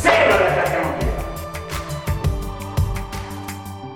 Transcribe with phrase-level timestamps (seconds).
[0.00, 0.98] C'est le l'attaquant.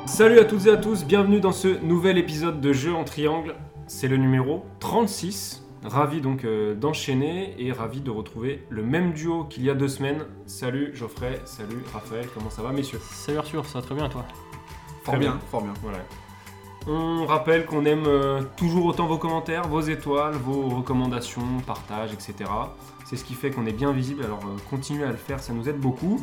[0.04, 3.54] Salut à toutes et à tous, bienvenue dans ce nouvel épisode de Jeu en triangle.
[3.86, 5.62] C'est le numéro 36.
[5.82, 9.88] Ravi donc euh, d'enchaîner et ravi de retrouver le même duo qu'il y a deux
[9.88, 10.24] semaines.
[10.44, 13.00] Salut Geoffrey, salut Raphaël, comment ça va messieurs?
[13.10, 14.24] Salut Arthur, ça va très bien toi?
[15.04, 15.74] Très bien, fort bien.
[15.82, 15.98] Voilà.
[16.86, 22.50] On rappelle qu'on aime euh, toujours autant vos commentaires, vos étoiles, vos recommandations, partages, etc.
[23.14, 25.52] C'est ce qui fait qu'on est bien visible, alors euh, continuez à le faire, ça
[25.52, 26.20] nous aide beaucoup.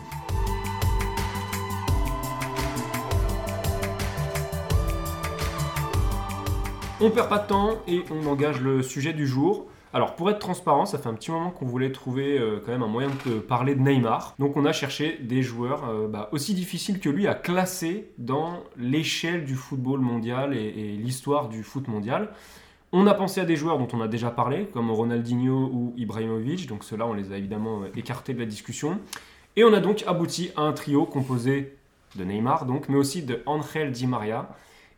[7.00, 9.68] On perd pas de temps et on engage le sujet du jour.
[9.94, 12.84] Alors pour être transparent, ça fait un petit moment qu'on voulait trouver euh, quand même
[12.84, 14.36] un moyen de parler de Neymar.
[14.38, 18.60] Donc on a cherché des joueurs euh, bah, aussi difficiles que lui à classer dans
[18.76, 22.34] l'échelle du football mondial et, et l'histoire du foot mondial.
[22.94, 26.68] On a pensé à des joueurs dont on a déjà parlé, comme Ronaldinho ou Ibrahimovic,
[26.68, 29.00] donc ceux-là on les a évidemment euh, écartés de la discussion.
[29.56, 31.78] Et on a donc abouti à un trio composé
[32.18, 34.50] de Neymar, donc, mais aussi de Angel Di Maria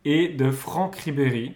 [0.05, 1.55] et de Franck Ribéry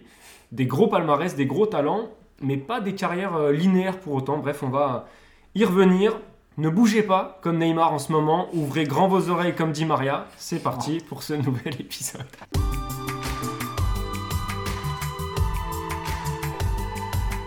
[0.52, 2.08] des gros palmarès, des gros talents,
[2.40, 4.38] mais pas des carrières euh, linéaires pour autant.
[4.38, 5.08] Bref, on va
[5.54, 6.18] y revenir.
[6.56, 10.26] Ne bougez pas comme Neymar en ce moment, ouvrez grand vos oreilles comme dit Maria.
[10.36, 12.26] C'est parti pour ce nouvel épisode.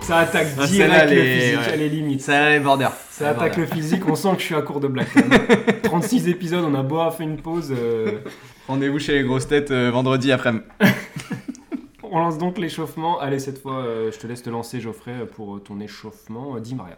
[0.01, 1.65] Ça attaque Ah, direct le est- physique, ouais.
[1.73, 2.21] elle est limite.
[2.21, 2.87] Ça les border.
[3.09, 5.05] Ça attaque le physique, on sent que je suis à court de même.
[5.83, 7.71] 36 épisodes, on a beau avoir fait une pause.
[7.77, 8.19] euh,
[8.67, 10.63] Rendez-vous chez les grosses têtes euh, vendredi après-midi.
[12.13, 13.21] On lance donc l'échauffement.
[13.21, 16.57] Allez, cette fois, euh, je te laisse te lancer, Geoffrey, pour ton échauffement.
[16.57, 16.97] Euh, Dis Maria.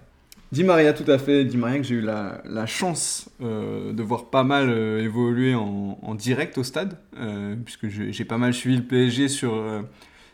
[0.51, 1.45] Di Maria, tout à fait.
[1.45, 5.53] Di Maria que j'ai eu la, la chance euh, de voir pas mal euh, évoluer
[5.53, 9.53] en, en direct au stade, euh, puisque je- j'ai pas mal suivi le PSG sur,
[9.53, 9.81] euh,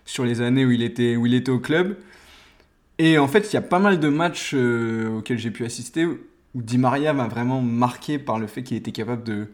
[0.05, 1.97] sur les années où il, était, où il était au club.
[2.99, 6.05] Et en fait, il y a pas mal de matchs euh, auxquels j'ai pu assister
[6.05, 6.19] où
[6.55, 9.47] Di Maria m'a vraiment marqué par le fait qu'il était capable de,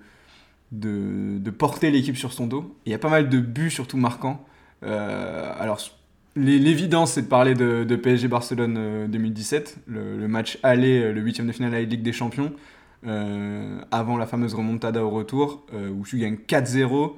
[0.71, 2.75] de, porter l'équipe sur son dos.
[2.85, 4.45] Il y a pas mal de buts, surtout marquants.
[4.83, 5.79] Euh, alors,
[6.35, 11.13] l'é- l'évidence, c'est de parler de, PSG Barcelone euh, 2017, le, le match aller, euh,
[11.13, 12.53] le huitième de finale à la Ligue des Champions,
[13.07, 17.17] euh, avant la fameuse remontada au retour, euh, où tu gagnes 4-0.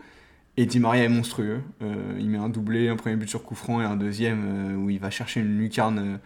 [0.60, 1.62] Et Di Maria est monstrueux.
[1.84, 4.76] Euh, il met un doublé, un premier but sur coup franc et un deuxième euh,
[4.76, 6.20] où il va chercher une lucarne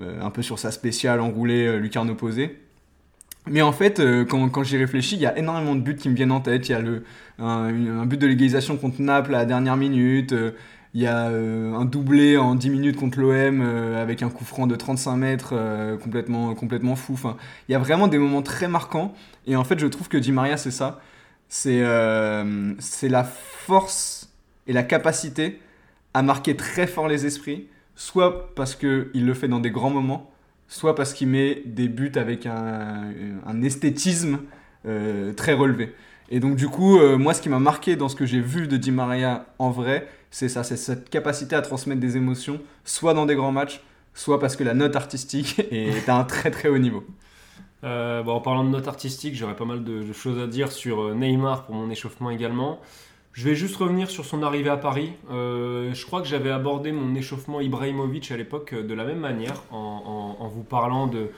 [0.00, 2.60] euh, un peu sur sa spéciale enroulée, lucarne opposée.
[3.48, 6.14] Mais en fait, quand, quand j'y réfléchis, il y a énormément de buts qui me
[6.14, 6.68] viennent en tête.
[6.68, 7.02] Il y a le,
[7.40, 10.32] un, but de l'égalisation contre Naples à la dernière minute.
[10.94, 13.60] il y a un doublé en 10 minutes contre l'OM
[13.96, 17.14] avec un coup franc de 35 mètres complètement, complètement fou.
[17.14, 17.36] Enfin,
[17.68, 19.12] il y a vraiment des moments très marquants.
[19.48, 21.00] Et en fait, je trouve que Di Maria, c'est ça.
[21.48, 23.24] C'est la
[23.66, 24.30] force
[24.66, 25.60] et la capacité
[26.14, 30.30] à marquer très fort les esprits, soit parce qu'il le fait dans des grands moments,
[30.68, 34.40] soit parce qu'il met des buts avec un, esthétisme
[34.86, 35.94] euh, très relevé.
[36.30, 38.66] Et donc du coup, euh, moi, ce qui m'a marqué dans ce que j'ai vu
[38.66, 43.14] de Di Maria en vrai, c'est ça, c'est cette capacité à transmettre des émotions, soit
[43.14, 43.82] dans des grands matchs,
[44.14, 47.04] soit parce que la note artistique est à un très très haut niveau.
[47.84, 51.14] Euh, bon, en parlant de notes artistiques, j'aurais pas mal de, choses à dire sur
[51.14, 52.80] Neymar pour mon échauffement également.
[53.32, 55.12] Je vais juste revenir sur son arrivée à Paris.
[55.30, 59.20] Euh, je crois que j'avais abordé mon échauffement Ibrahimovic à l'époque euh, de la même
[59.20, 61.30] manière, en, vous parlant de,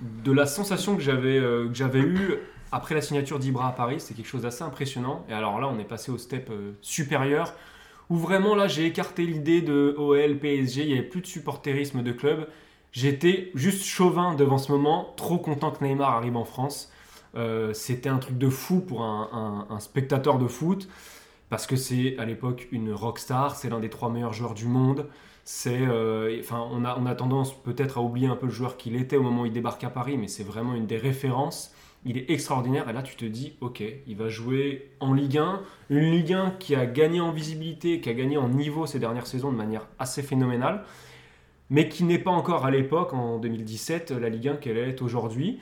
[0.00, 2.36] de la sensation que j'avais euh, que j'avais eue
[2.72, 3.96] après la signature d'Ibra à Paris.
[3.98, 5.26] C'est quelque chose d'assez impressionnant.
[5.28, 7.52] Et alors là, on est passé au step supérieur,
[8.08, 12.02] où vraiment là, j'ai écarté l'idée de OL, PSG, il n'y avait plus de supporterisme
[12.02, 12.48] de club.
[12.92, 16.90] J'étais juste chauvin devant ce moment, trop content que Neymar arrive en France.
[17.74, 20.88] C'était un truc de fou pour un spectateur de foot,
[21.48, 25.06] parce que c'est à l'époque une rockstar, c'est l'un des trois meilleurs joueurs du monde.
[25.44, 28.96] C'est, euh, on a, on a tendance peut-être à oublier un peu le joueur qu'il
[28.96, 31.72] était au moment où il débarque à Paris, mais c'est vraiment une des références.
[32.04, 35.62] Il est extraordinaire, et là tu te dis, ok, il va jouer en Ligue 1,
[35.90, 39.26] une Ligue 1 qui a gagné en visibilité, qui a gagné en niveau ces dernières
[39.26, 40.84] saisons de manière assez phénoménale
[41.70, 45.58] mais qui n'est pas encore à l'époque, en 2017, la Ligue 1 qu'elle est aujourd'hui.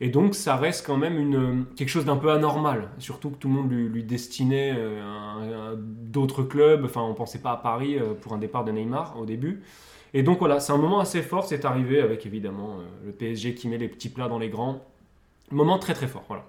[0.00, 3.48] Et donc ça reste quand même une, quelque chose d'un peu anormal, surtout que tout
[3.48, 8.14] le monde lui, lui destinait euh, d'autres clubs, enfin on pensait pas à Paris euh,
[8.14, 9.62] pour un départ de Neymar au début.
[10.14, 13.54] Et donc voilà, c'est un moment assez fort, c'est arrivé avec évidemment euh, le PSG
[13.54, 14.84] qui met les petits plats dans les grands.
[15.50, 16.44] Moment très très fort, voilà.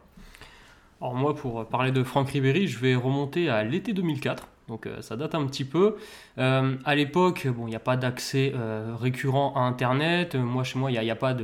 [1.01, 4.48] Alors moi, pour parler de Franck Ribéry, je vais remonter à l'été 2004.
[4.69, 5.96] Donc euh, ça date un petit peu.
[6.38, 10.36] Euh, à l'époque, bon, il n'y a pas d'accès euh, récurrent à Internet.
[10.36, 11.36] Moi, chez moi, il n'y a, pas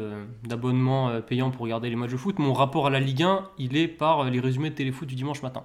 [0.43, 2.37] d'abonnement payant pour regarder les matchs de foot.
[2.37, 5.41] Mon rapport à la Ligue 1, il est par les résumés de téléfoot du dimanche
[5.41, 5.63] matin.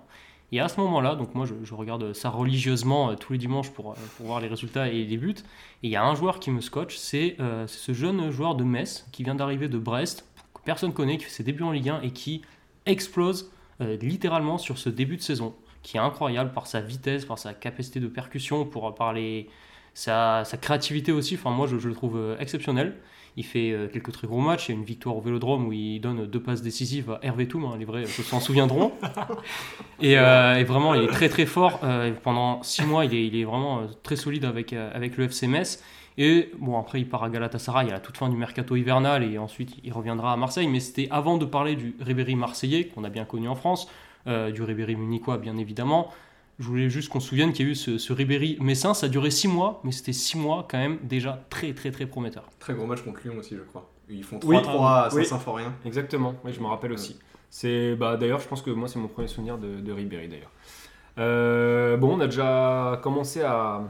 [0.53, 4.27] Et à ce moment-là, donc moi, je, regarde ça religieusement tous les dimanches pour, pour,
[4.27, 5.37] voir les résultats et les buts.
[5.83, 7.37] Et il y a un joueur qui me scotche, c'est
[7.69, 11.31] ce jeune joueur de Metz qui vient d'arriver de Brest, que personne connaît, qui fait
[11.31, 12.43] ses débuts en Ligue 1 et qui
[12.85, 17.55] explose littéralement sur ce début de saison qui est incroyable par sa vitesse, par sa
[17.55, 19.15] capacité de percussion, pour, par
[19.95, 21.37] sa, sa, créativité aussi.
[21.37, 22.97] Enfin, moi, je, le trouve euh, exceptionnel.
[23.37, 24.69] Il fait euh, quelques très gros matchs.
[24.69, 27.49] Il y a une victoire au Vélodrome où il donne deux passes décisives à Hervé
[27.49, 27.65] Toum.
[27.65, 28.93] Hein, les vrais s'en souviendront.
[30.03, 31.81] Euh, et, vraiment, il est très très fort.
[32.23, 35.83] pendant six mois, il est, il est vraiment très solide avec, avec le FC Metz.
[36.17, 39.39] Et bon, après, il part à Galatasaray à la toute fin du mercato hivernal et
[39.39, 40.69] ensuite il reviendra à Marseille.
[40.69, 43.89] Mais c'était avant de parler du Ribéry marseillais, qu'on a bien connu en France.
[44.27, 46.13] Euh, du Ribéry munichois, bien évidemment.
[46.61, 48.93] Je voulais juste qu'on se souvienne qu'il y a eu ce, Ribéry Messin.
[48.93, 52.05] Ça a duré 6 mois, mais c'était 6 mois quand même déjà très, très, très
[52.05, 52.45] prometteur.
[52.59, 53.91] Très gros match contre Lyon aussi, je crois.
[54.11, 55.73] Ils font 3-3 à Saint-Symphorien.
[55.87, 57.19] Exactement, oui, je me rappelle aussi.
[57.49, 60.51] C'est bah, D'ailleurs, je pense que moi, c'est mon premier souvenir de, Ribéry, d'ailleurs.
[61.17, 63.81] Euh, bon, on a déjà commencé à,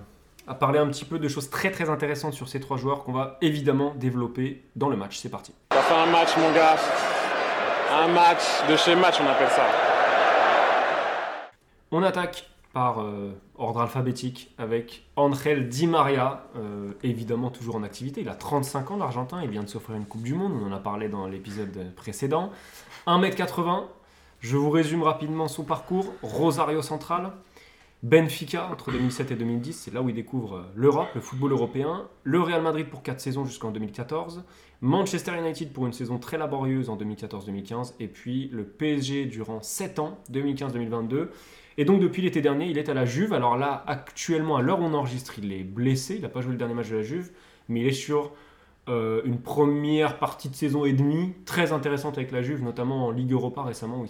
[0.47, 3.13] à, parler un petit peu de choses très très intéressantes sur ces trois joueurs qu'on
[3.13, 5.19] va évidemment développer dans le match.
[5.19, 5.53] C'est parti.
[5.73, 6.77] Ça fait un match, mon gars.
[7.93, 9.67] Un match de chez match, on appelle ça.
[11.91, 18.21] On attaque par euh, ordre alphabétique avec Angel Di Maria, euh, évidemment toujours en activité.
[18.21, 20.73] Il a 35 ans, l'Argentin, il vient de s'offrir une Coupe du Monde, on en
[20.73, 22.53] a parlé dans l'épisode précédent.
[23.07, 23.85] 1m80,
[24.41, 26.13] je vous résume rapidement son parcours.
[26.23, 27.33] Rosario Central,
[28.03, 32.09] Benfica entre 2007 et 2010, c'est là où il découvre euh, l'Europe, le football européen.
[32.23, 34.45] Le Real Madrid pour 4 saisons jusqu'en 2014.
[34.81, 37.95] Manchester United pour une saison très laborieuse en 2014-2015.
[38.01, 41.29] Et puis le PSG durant 7 ans, 2015-2022.
[41.79, 43.33] Et donc depuis l'été dernier, il est à la Juve.
[43.33, 46.17] Alors là, actuellement, à l'heure où on enregistre, il est blessé.
[46.17, 47.31] Il n'a pas joué le dernier match de la Juve,
[47.69, 48.33] mais il est sur
[48.89, 53.11] euh, une première partie de saison et demie très intéressante avec la Juve, notamment en
[53.11, 54.07] Ligue Europa récemment où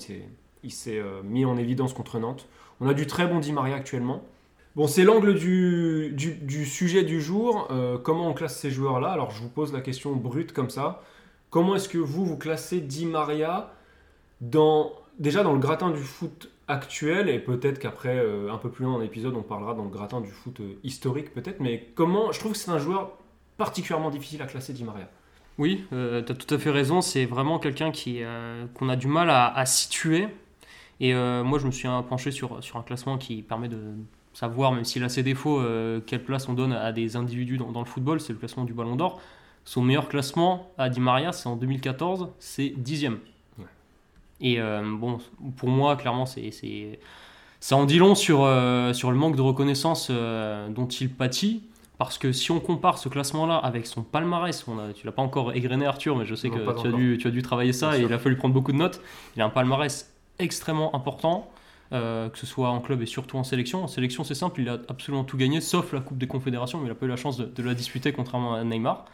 [0.64, 2.48] il s'est euh, mis en évidence contre Nantes.
[2.80, 4.22] On a du très bon Di Maria actuellement.
[4.76, 7.66] Bon, c'est l'angle du, sujet du jour.
[7.70, 9.10] Euh, comment on classe ces joueurs-là?
[9.10, 11.02] Alors je vous pose la question brute comme ça.
[11.50, 13.72] Comment est-ce que vous, vous classez Di Maria
[14.40, 18.84] dans, déjà dans le gratin du foot actuel et peut-être qu'après, euh, un peu plus
[18.84, 22.30] loin dans l'épisode, on parlera dans le gratin du foot euh, historique peut-être, mais comment,
[22.32, 23.18] je trouve que c'est un joueur
[23.58, 25.08] particulièrement difficile à classer Di Maria.
[25.58, 28.22] Oui, euh, tu as tout à fait raison, c'est vraiment quelqu'un qui
[28.74, 30.28] qu'on a du mal à, situer.
[31.00, 33.78] Et moi, je me suis penché sur, sur un classement qui permet de
[34.32, 35.60] savoir, même s'il a ses défauts,
[36.06, 38.72] quelle place on donne à des individus dans, dans le football, c'est le classement du
[38.72, 39.20] Ballon d'Or.
[39.64, 43.18] Son meilleur classement à Di Maria, c'est en 2014, c'est dixième.
[44.40, 45.18] Et euh, bon,
[45.56, 46.50] pour moi, clairement, c'est,
[47.60, 51.64] ça en dit long sur, euh, sur le manque de reconnaissance euh, dont il pâtit.
[51.98, 55.20] Parce que si on compare ce classement-là avec son palmarès, on a, tu l'as pas
[55.20, 57.98] encore égrené Arthur, mais je sais que tu as, dû, tu as, dû, travailler ça
[57.98, 59.02] et il a fallu prendre beaucoup de notes.
[59.36, 61.50] Il a un palmarès extrêmement important,
[61.90, 63.84] que ce soit en club et surtout en sélection.
[63.84, 66.86] En sélection, c'est simple, il a absolument tout gagné, sauf la Coupe des Confédérations, mais
[66.86, 69.04] il a pas eu la chance de, de la disputer contrairement à Neymar.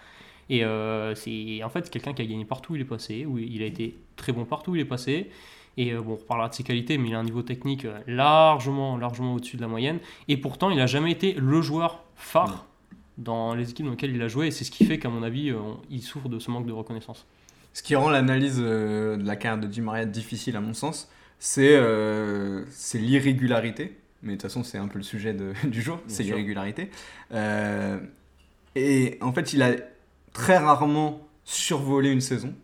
[0.49, 3.39] Et euh, c'est en fait quelqu'un qui a gagné partout où il est passé, où
[3.39, 5.31] il a été très bon partout où il est passé.
[5.77, 7.99] Et euh, bon, on reparlera de ses qualités, mais il a un niveau technique euh,
[8.07, 9.99] largement, largement au-dessus de la moyenne.
[10.29, 12.67] Et pourtant, il n'a jamais été le joueur phare
[13.19, 14.47] dans les équipes dans lesquelles il a joué.
[14.49, 15.53] Et c'est ce qui fait qu'à mon avis,
[15.91, 17.27] il souffre de ce manque de reconnaissance.
[17.73, 21.79] Ce qui rend l'analyse de la carrière de Di Maria difficile, à mon sens, c'est
[22.95, 23.97] l'irrégularité.
[24.23, 26.91] Mais de toute façon, c'est un peu le sujet de, du jour, c'est l'irrégularité.
[28.75, 29.77] et en fait, il a
[30.37, 32.55] très rarement survoler une saison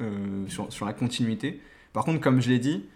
[0.00, 1.60] euh, sur, sur, la continuité.
[1.92, 2.86] Par contre, comme je l'ai dit,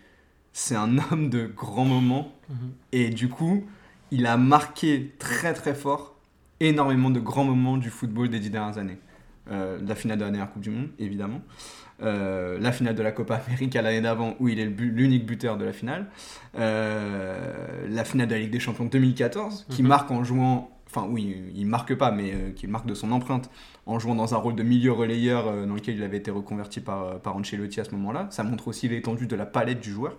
[0.55, 2.73] c'est un homme de grands moments mhm.
[2.93, 3.67] et du coup,
[4.11, 6.17] il a marqué très très fort
[6.61, 8.99] énormément de grands moments du football des dix dernières années.
[9.51, 11.43] Euh, la finale de la dernière Coupe du Monde, évidemment.
[12.03, 15.65] Euh, la finale de la Copa América l'année d'avant, où il est l'unique buteur de
[15.67, 16.07] la finale.
[16.55, 19.89] la finale de la Ligue des Champions 2014, qui mhm.
[19.89, 23.51] marque en jouant enfin oui, il marque pas, mais euh, qu'il marque de son empreinte
[23.87, 26.81] en jouant dans un rôle de milieu relayeur euh, dans lequel il avait été reconverti
[26.81, 28.29] par, euh, par Ancelotti à ce moment-là.
[28.31, 30.17] Ça montre aussi l'étendue de la palette du joueur.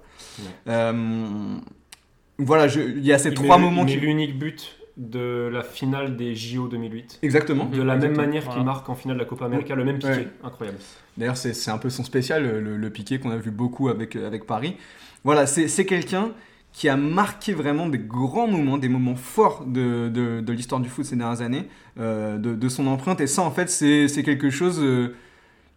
[0.65, 3.97] voilà, il y a ces trois moments qui...
[3.97, 7.19] l'unique but de la finale des JO 2008.
[7.23, 7.65] Exactement.
[7.65, 10.27] De la même manière qu'il marque en finale de la Copa América, le même piqué.
[10.43, 10.77] Incroyable.
[11.17, 14.45] D'ailleurs, c'est un peu son spécial, le, le, piqué qu'on a vu beaucoup avec, avec
[14.45, 14.77] Paris.
[15.23, 16.31] Voilà, c'est quelqu'un
[16.73, 21.05] qui a marqué vraiment des grands moments, des moments forts de, de, l'histoire du foot
[21.05, 21.67] ces dernières années,
[21.99, 23.21] euh, de, son empreinte.
[23.21, 25.15] Et ça, en fait, c'est quelque chose euh,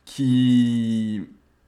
[0.06, 1.22] qui,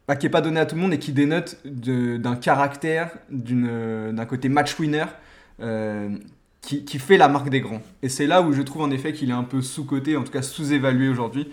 [0.08, 4.12] bah, qui est pas donné à tout le monde et qui dénote d'un caractère, euh,
[4.12, 5.04] d'un côté match winner
[5.60, 6.08] euh,
[6.62, 7.82] qui, qui fait la marque des grands.
[8.02, 10.32] Et c'est là où je trouve en effet qu'il est un peu sous-coté, en tout
[10.32, 11.48] cas sous-évalué aujourd'hui.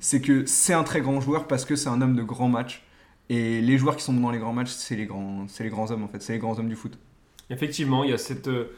[0.00, 2.84] C'est que c'est un très grand joueur parce que c'est un homme de grands matchs.
[3.30, 5.90] Et les joueurs qui sont dans les grands matchs, c'est les grands, c'est les grands
[5.90, 6.98] hommes en fait, c'est les grands hommes du foot.
[7.50, 8.72] Effectivement, il y a cette, euh,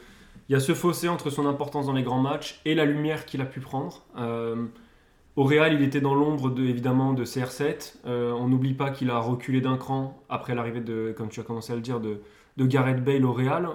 [0.49, 3.25] il y a ce fossé entre son importance dans les grands matchs et la lumière
[3.25, 4.03] qu'il a pu prendre.
[4.17, 4.65] Euh,
[5.37, 7.95] au Real, il était dans l'ombre de, évidemment de CR7.
[8.05, 11.43] Euh, on n'oublie pas qu'il a reculé d'un cran après l'arrivée de, comme tu as
[11.43, 12.21] commencé à le dire, de,
[12.57, 13.69] de Gareth Bale au Real.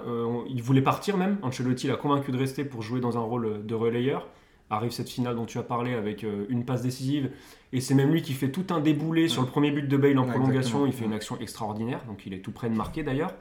[0.49, 1.37] Il voulait partir même.
[1.41, 4.27] Ancelotti l'a convaincu de rester pour jouer dans un rôle de relayeur.
[4.69, 7.31] Arrive cette finale dont tu as parlé avec euh, une passe décisive.
[7.73, 10.17] Et c'est même lui qui fait tout un déboulé sur le premier but de Bale
[10.19, 10.79] en Ouais, prolongation.
[10.79, 10.85] exactement.
[10.87, 12.01] Il fait une action extraordinaire.
[12.07, 13.33] Donc il est tout près de marquer d'ailleurs.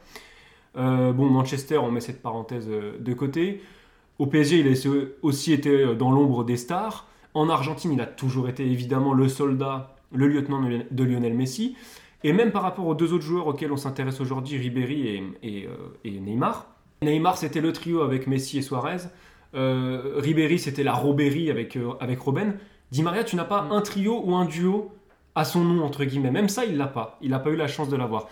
[0.77, 3.61] Euh, bon, Manchester, on met cette parenthèse euh, de côté.
[4.19, 4.91] Au PSG, il a
[5.23, 7.07] aussi été dans l'ombre des stars.
[7.35, 11.35] En Argentine, il a toujours été évidemment le soldat, le lieutenant de Lion- de Lionel
[11.35, 11.77] Messi.
[12.25, 15.69] Et même par rapport aux deux autres joueurs auxquels on s'intéresse aujourd'hui, Ribéry et, et,
[16.05, 16.67] et Neymar.
[17.03, 18.97] Neymar, c'était le trio avec Messi et Suarez.
[19.57, 22.59] Euh, Ribéry, c'était la Robéry avec, euh, avec Robben.
[22.91, 24.93] Di Maria, tu n'as pas un trio ou un duo
[25.35, 26.31] à son nom, entre guillemets.
[26.31, 27.19] Même ça, il l'a pas.
[27.23, 28.29] Il n'a pas eu la chance de l'avoir.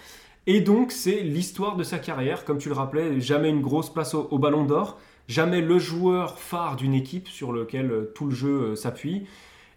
[0.47, 2.45] Et donc, c'est l'histoire de sa carrière.
[2.45, 4.99] Comme tu le rappelais, jamais une grosse place au, au ballon d'or.
[5.27, 9.27] Jamais le joueur phare d'une équipe sur lequel euh, tout le jeu euh, s'appuie.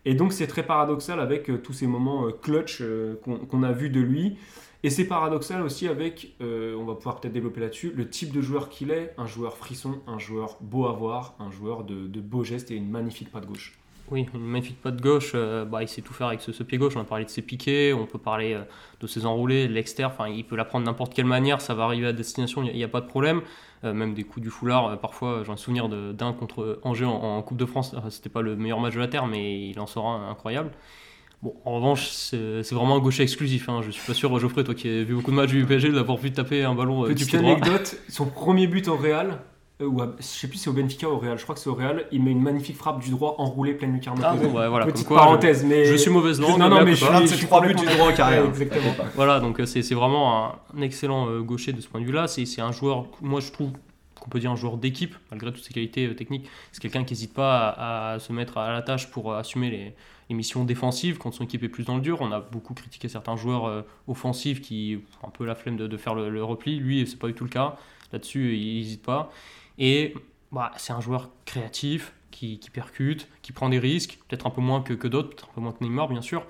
[0.04, 2.82] Et donc, c'est très paradoxal avec tous ces moments clutch
[3.24, 4.38] qu'on qu'on a vus de lui.
[4.84, 8.41] Et c'est paradoxal aussi avec, euh, on va pouvoir peut-être développer là-dessus, le type de
[8.41, 9.13] joueur qu'il est.
[9.17, 12.75] Un joueur frisson, un joueur beau à voir, un joueur de, de beaux gestes et
[12.75, 13.77] une magnifique patte gauche.
[14.10, 16.96] Oui, une magnifique patte gauche, euh, bah, il sait tout faire avec ce, pied gauche.
[16.96, 18.62] On a parlé de ses piquets, on peut parler euh,
[19.01, 20.07] de ses enroulés, de.
[20.07, 22.84] Enfin, il peut la prendre n'importe quelle manière, ça va arriver à destination, il n'y
[22.84, 23.41] a, pas de problème.
[23.84, 27.57] Même des coups du foulard, parfois, j'ai un souvenir d'un contre Angers en, en Coupe
[27.57, 27.93] de France.
[27.93, 30.72] Euh, C'était pas le meilleur match de la Terre, mais il en un incroyable.
[31.44, 33.70] Bon, en revanche, c'est vraiment un gaucher exclusif.
[33.70, 33.82] Hein.
[33.86, 36.17] Je suis pas sûr, Geoffrey, toi qui as vu beaucoup de matchs du PSG, d'avoir
[36.17, 37.51] vu taper un ballon euh, du Petite pied droit.
[37.51, 39.38] anecdote, son premier but au Real,
[39.79, 41.53] euh, ou à- je sais plus si c'est au Benfica ou au Real, je crois
[41.53, 44.20] que c'est au Real, il met une magnifique frappe du droit enroulée pleine lucarne.
[44.24, 46.84] Ah bon, bah, voilà, Petite comme quoi, parenthèse, mais je suis mauvaise langue, Non, non,
[46.84, 48.41] mais je suis, je suis trois buts du droit en carrière.
[48.41, 48.96] Ouais, Exactement.
[49.13, 52.27] Voilà, donc euh, c'est vraiment un, excellent euh, gaucher de ce point de vue-là.
[52.27, 53.70] C'est un joueur, moi je trouve
[54.20, 56.50] qu'on peut dire un joueur d'équipe, malgré toutes ses qualités euh, techniques.
[56.72, 59.94] C'est quelqu'un qui n'hésite pas à, à se mettre à la tâche pour assumer les,
[60.29, 62.19] les missions défensives quand son équipe est plus dans le dur.
[62.22, 65.98] On a beaucoup critiqué certains joueurs euh, offensifs qui ont un peu la flemme de,
[65.98, 66.79] faire le, repli.
[66.79, 67.77] Lui, c'est pas du tout le cas.
[68.12, 69.31] Là-dessus, il n'hésite pas.
[69.77, 70.13] Et
[70.51, 74.62] bah, c'est un joueur créatif, qui, qui percute, qui prend des risques, peut-être un peu
[74.62, 76.46] moins que, que d'autres, un peu moins que Neymar, bien sûr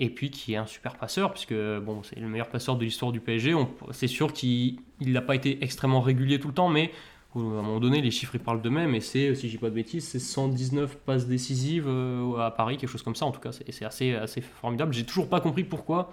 [0.00, 3.10] et puis qui est un super passeur, puisque bon, c'est le meilleur passeur de l'histoire
[3.12, 3.54] du PSG.
[3.90, 6.92] C'est sûr qu'il n'a pas été extrêmement régulier tout le temps, mais
[7.36, 9.70] à un moment donné, les chiffres ils parlent d'eux-mêmes, et c'est, si je dis pas
[9.70, 13.26] de bêtises, c'est 119 passes décisives euh, à Paris, quelque chose comme ça.
[13.26, 14.92] En tout cas, c'est c'est assez, assez formidable.
[14.94, 16.12] J'ai toujours pas compris pourquoi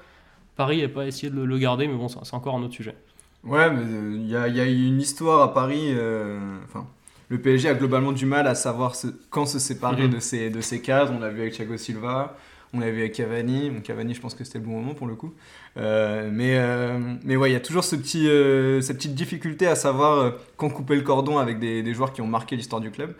[0.56, 2.96] Paris n'a pas essayé de le, le garder, mais bon, c'est encore un autre sujet.
[3.44, 5.90] Ouais, mais euh, il y, a, il y a une histoire à Paris.
[5.94, 6.88] euh, Enfin,
[7.30, 8.96] le PSG a globalement du mal à savoir
[9.30, 10.14] quand se séparer Mhm.
[10.16, 11.14] de, ses, de ses cadres.
[11.16, 12.36] On l'a vu avec Thiago Silva,
[12.76, 13.70] on l'a vu avec Cavani.
[13.70, 15.34] Bon, Cavani, je pense que c'était le bon moment pour le coup.
[15.78, 19.68] Euh, mais, euh, mais ouais, il y a toujours ce petit, euh, cette petite difficulté
[19.68, 22.92] à savoir quand couper le cordon avec des, des joueurs qui ont marqué l'histoire du
[22.92, 23.16] club.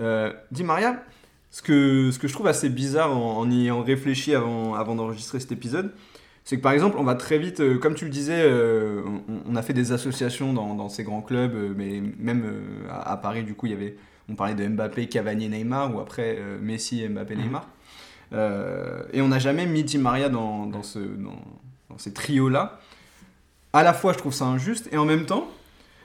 [0.00, 1.02] Euh, Di Maria,
[1.50, 4.94] ce que, ce que je trouve assez bizarre en, en y ayant réfléchi avant, avant
[4.94, 5.92] d'enregistrer cet épisode,
[6.44, 9.52] c'est que par exemple, on va très vite, euh, comme tu le disais, euh, on,
[9.52, 12.44] on a fait des associations dans, dans ces grands clubs, euh, mais même
[12.88, 13.96] à, à Paris, du coup, il y avait,
[14.30, 17.68] on parlait de Mbappé, Cavani, Neymar, ou après Messi, Mbappé, Neymar.
[18.32, 21.40] Euh, et on n'a jamais mis Di Maria dans, dans, ce, dans,
[21.90, 22.80] dans ces trios-là.
[23.72, 25.48] À la fois, je trouve ça injuste, et en même temps,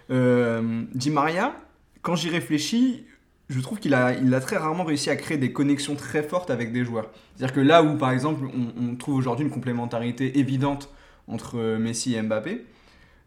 [0.09, 1.55] euh, Di Maria,
[2.01, 3.05] quand j'y réfléchis,
[3.49, 6.85] je trouve qu'il a, très rarement réussi à créer des connexions très fortes avec des
[6.85, 7.09] joueurs.
[7.35, 10.89] C'est-à-dire que là où, par exemple, on, on trouve aujourd'hui une complémentarité évidente
[11.27, 12.65] entre euh, Messi et Mbappé,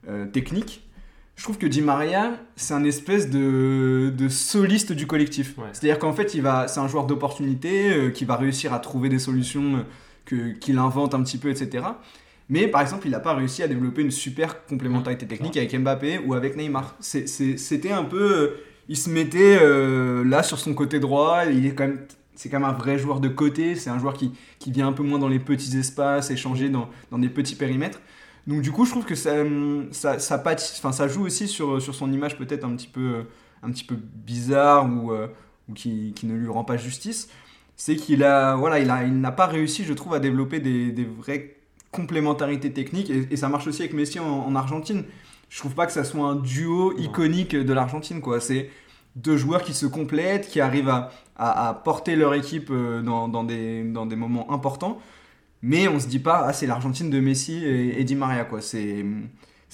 [0.08, 0.86] euh, technique,
[1.37, 5.57] je trouve que Di Maria, c'est un espèce de, de soliste du collectif.
[5.59, 5.64] Ouais.
[5.73, 9.09] C'est-à-dire qu'en fait, il va, c'est un joueur d'opportunité euh, qui va réussir à trouver
[9.11, 9.81] des solutions euh,
[10.25, 11.85] que, qu'il invente un petit peu, etc.
[12.49, 16.21] Mais par exemple, il n'a pas réussi à développer une super complémentarité technique avec Mbappé
[16.25, 16.95] ou avec Neymar.
[17.00, 18.23] C'était un peu.
[18.37, 18.50] euh,
[18.88, 21.45] il se mettait euh, là sur son côté droit.
[21.47, 21.99] Il est quand même.
[22.37, 23.75] C'est quand même un vrai joueur de côté.
[23.76, 26.88] C'est un joueur qui, qui vient un peu moins dans les petits espaces, échanger dans,
[27.11, 27.99] dans des petits périmètres.
[28.46, 29.34] Donc du coup, je trouve que ça,
[29.90, 33.24] ça, ça, pâtit- enfin, ça joue aussi sur, sur son image peut-être un petit peu,
[33.62, 35.28] un petit peu bizarre ou, euh,
[35.68, 37.28] ou qui, qui ne lui rend pas justice.
[37.76, 40.92] C'est qu'il a, voilà, il a, il n'a pas réussi, je trouve, à développer des,
[40.92, 41.56] des vraies
[41.90, 43.10] complémentarités techniques.
[43.10, 45.04] Et, et ça marche aussi avec Messi en, en Argentine.
[45.48, 48.40] Je trouve pas que ça soit un duo iconique de l'Argentine, quoi.
[48.40, 48.70] C'est
[49.16, 53.28] deux joueurs qui se complètent, qui arrivent à, à, à porter leur équipe euh, dans,
[53.28, 55.00] dans, des, dans des moments importants.
[55.66, 58.61] Mais on se dit pas, ah, c'est l'Argentine de Messi et, Di Maria, quoi.
[58.61, 59.04] C'est,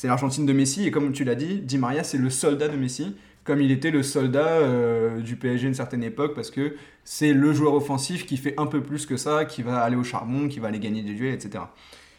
[0.05, 3.15] l'Argentine de Messi, et comme tu l'as dit, Di Maria, c'est le soldat de Messi,
[3.45, 7.35] comme il était le soldat euh, du PSG à une certaine époque, parce que c'est
[7.35, 10.49] le joueur offensif qui fait un peu plus que ça, qui va aller au charbon,
[10.49, 11.65] qui va aller gagner des duels, etc.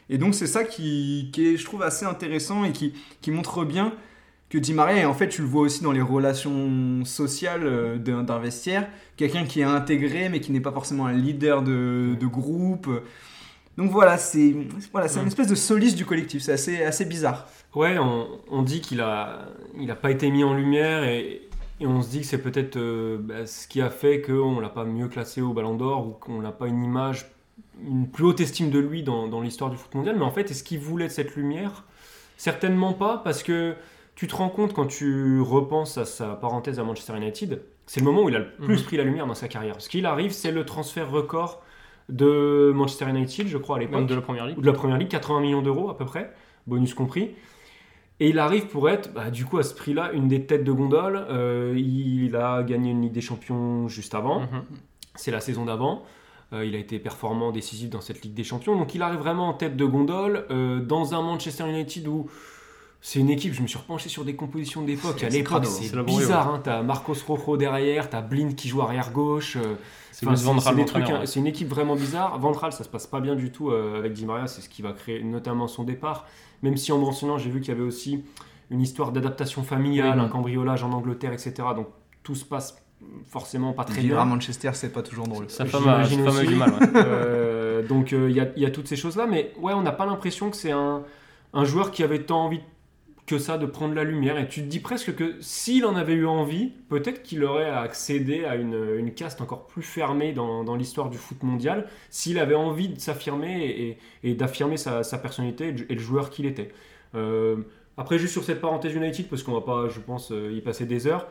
[0.08, 3.66] Et donc c'est ça qui, qui est, je trouve, assez intéressant et qui, qui montre
[3.66, 3.94] bien
[4.52, 7.98] que Di Maria, et en fait tu le vois aussi dans les relations sociales euh,
[7.98, 8.88] d'un vestiaire,
[9.18, 12.88] quelqu'un qui est intégré mais qui n'est pas forcément un leader de, de groupe.
[13.78, 14.54] Donc voilà, c'est
[14.92, 17.48] voilà, c'est une espèce de soliste du collectif, c'est assez, assez bizarre.
[17.74, 19.48] Ouais, on, on dit qu'il a,
[19.80, 21.42] il a pas été mis en lumière et,
[21.80, 24.70] et on se dit que c'est peut-être euh, bah, ce qui a fait qu'on l'a
[24.70, 27.26] pas mieux classé au Ballon d'Or ou qu'on n'a pas une image,
[27.84, 30.16] une plus haute estime de lui dans, dans l'histoire du foot mondial.
[30.18, 31.84] Mais en fait, est-ce qu'il voulait de cette lumière?
[32.38, 33.74] Certainement pas, parce que
[34.14, 38.06] tu te rends compte quand tu repenses à sa parenthèse à Manchester United, c'est le
[38.06, 38.86] moment où il a le plus Mhm.
[38.86, 39.76] pris la lumière dans sa carrière.
[39.80, 41.63] Ce qu'il arrive, c'est le transfert record
[42.10, 44.58] de Manchester United, je crois, à l'époque de la première ligue.
[44.58, 46.34] ou de la première ligue, 80 millions d'euros à peu près,
[46.68, 47.32] bonus compris.
[48.20, 50.72] Et il arrive pour être, bah, du coup, à ce prix-là, une des têtes de
[50.72, 51.26] gondole.
[51.30, 54.42] Euh, il a gagné une Ligue des Champions juste avant.
[54.42, 54.64] Mhm.
[55.16, 56.04] C'est la saison d'avant.
[56.54, 58.78] Euh, il a été performant, décisif dans cette Ligue des Champions.
[58.78, 62.30] Donc il arrive vraiment en tête de gondole euh, dans un Manchester United où
[63.06, 65.22] c'est une équipe, je me suis repenché sur des compositions d'époque.
[65.26, 66.48] À l'époque, c'est bizarre.
[66.48, 66.62] Hein.
[66.64, 69.58] T'as Marcos Rojo derrière, t'as Blind qui joue arrière gauche.
[69.58, 69.76] euh,
[70.14, 70.36] C'est hein,
[71.26, 72.40] c'est une équipe vraiment bizarre.
[72.40, 74.82] Ventral, ça se passe pas bien du tout euh, avec Di Maria, c'est ce qui
[74.82, 76.26] va créer notamment son départ.
[76.62, 78.24] Même si en me renseignant, j'ai vu qu'il y avait aussi
[78.72, 80.26] une histoire d'adaptation familiale, Oui.
[80.26, 81.54] un cambriolage en Angleterre, etc.
[81.76, 81.88] Donc
[82.24, 82.78] tout se passe
[83.28, 84.34] forcément pas très Vivre à bien.
[84.36, 85.50] Manchester, c'est pas toujours drôle.
[85.50, 86.70] Sa femme a, du mal.
[86.70, 86.88] ouais.
[86.96, 89.82] Euh, donc euh, il y, a, il y a toutes ces choses-là, mais ouais, on
[89.82, 91.02] n'a pas l'impression que c'est un,
[91.54, 92.62] un joueur qui avait tant envie
[93.26, 94.38] que ça de prendre la lumière.
[94.38, 98.44] Et tu te dis presque que s'il en avait eu envie, peut-être qu'il aurait accédé
[98.46, 102.56] à une, une caste encore plus fermée dans, dans l'histoire du foot mondial, s'il avait
[102.56, 106.72] envie de s'affirmer et, d'affirmer sa, sa personnalité et le- et le joueur qu'il était.
[107.16, 107.58] Euh,
[107.98, 110.86] après, juste sur cette parenthèse United, parce qu'on va pas, je pense, euh, y passer
[110.86, 111.28] des heures,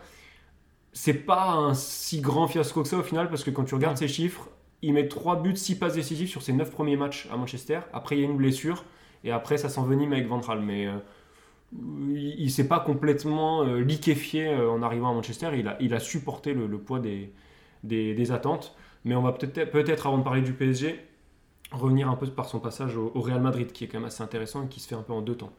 [0.93, 3.97] c'est pas un si grand fiasco que ça au final, parce que quand tu regardes
[3.97, 4.49] ses chiffres,
[4.83, 7.81] il met 3 buts, 6 passes décisives sur ses 9 premiers matchs à Manchester.
[7.93, 8.85] Après, il y a une blessure,
[9.25, 10.61] et après, ça s'envenime avec Ventral.
[10.61, 10.93] Mais euh,
[11.73, 15.51] il, il s'est pas complètement euh, liquéfié euh, en arrivant à Manchester.
[15.55, 17.33] Il a, il a supporté le, poids des,
[17.85, 18.75] des, attentes.
[19.05, 21.01] Mais on va peut-être, peut-être, avant de parler du PSG,
[21.73, 24.65] revenir un peu par son passage au, Real Madrid, qui est quand même assez intéressant
[24.65, 25.53] et qui se fait un peu en deux temps.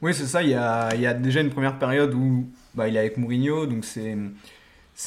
[0.00, 0.42] Oui, c'est ça.
[0.42, 3.16] Il y, a, il y a déjà une première période où bah, il est avec
[3.16, 4.16] Mourinho, donc c'est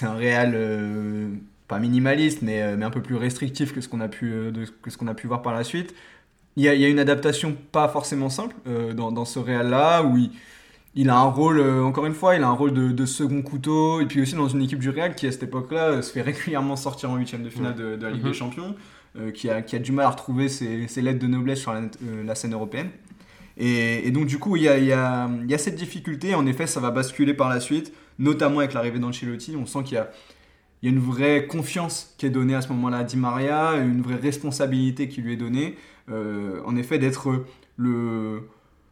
[0.05, 1.29] un Real euh,
[1.67, 4.97] pas minimaliste, mais, mais un peu plus restrictif que ce qu'on a pu que ce
[4.97, 5.95] qu'on a pu voir par la suite.
[6.57, 9.39] Il y a, il y a une adaptation pas forcément simple euh, dans, dans ce
[9.39, 10.31] Real là où il,
[10.95, 13.41] il a un rôle euh, encore une fois, il a un rôle de, de second
[13.41, 16.11] couteau et puis aussi dans une équipe du Real qui à cette époque-là euh, se
[16.11, 18.75] fait régulièrement sortir en huitième de finale de, de la Ligue des Champions,
[19.17, 21.73] euh, qui, a, qui a du mal à retrouver ses, ses lettres de noblesse sur
[21.73, 21.81] la,
[22.25, 22.89] la scène européenne.
[23.57, 25.75] Et, et donc du coup, il y a, il y, a, il y a cette
[25.75, 26.35] difficulté.
[26.35, 29.55] En effet, ça va basculer par la suite, notamment avec l'arrivée d'Ancelotti.
[29.57, 30.09] On sent qu'il y a,
[30.81, 33.75] il y a une vraie confiance qui est donnée à ce moment-là à Di Maria,
[33.77, 35.77] une vraie responsabilité qui lui est donnée.
[36.09, 37.45] Euh, en effet, d'être
[37.77, 38.41] le,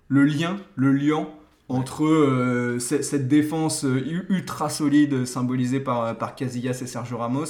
[0.09, 1.33] lien, le liant
[1.67, 7.45] entre euh, ce- cette défense euh, ultra solide symbolisée par, par Casillas et Sergio Ramos.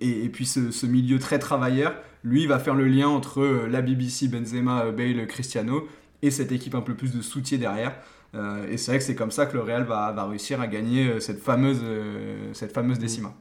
[0.00, 4.90] et, puis ce, milieu très travailleur, lui va faire le lien entre la BBC, Benzema,
[4.90, 5.86] Bale, Cristiano
[6.22, 7.94] et cette équipe un peu plus de soutien derrière.
[8.34, 10.66] Euh, et c'est vrai que c'est comme ça que le Real va, va réussir à
[10.68, 13.32] gagner euh, cette fameuse, euh, cette fameuse décima.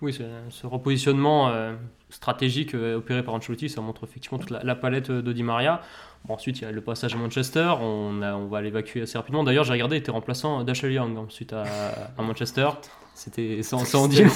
[0.00, 1.74] Oui, ce, ce repositionnement euh,
[2.08, 5.80] stratégique euh, opéré par Ancelotti, ça montre effectivement toute la, la palette de Di Maria.
[6.24, 9.18] Bon, ensuite, il y a le passage à Manchester, on, a- on va l'évacuer assez
[9.18, 9.44] rapidement.
[9.44, 11.64] D'ailleurs, j'ai regardé, il était remplaçant d'Ashley Young ensuite à,
[12.18, 12.68] à Manchester.
[13.14, 14.30] C'était sans, sans dire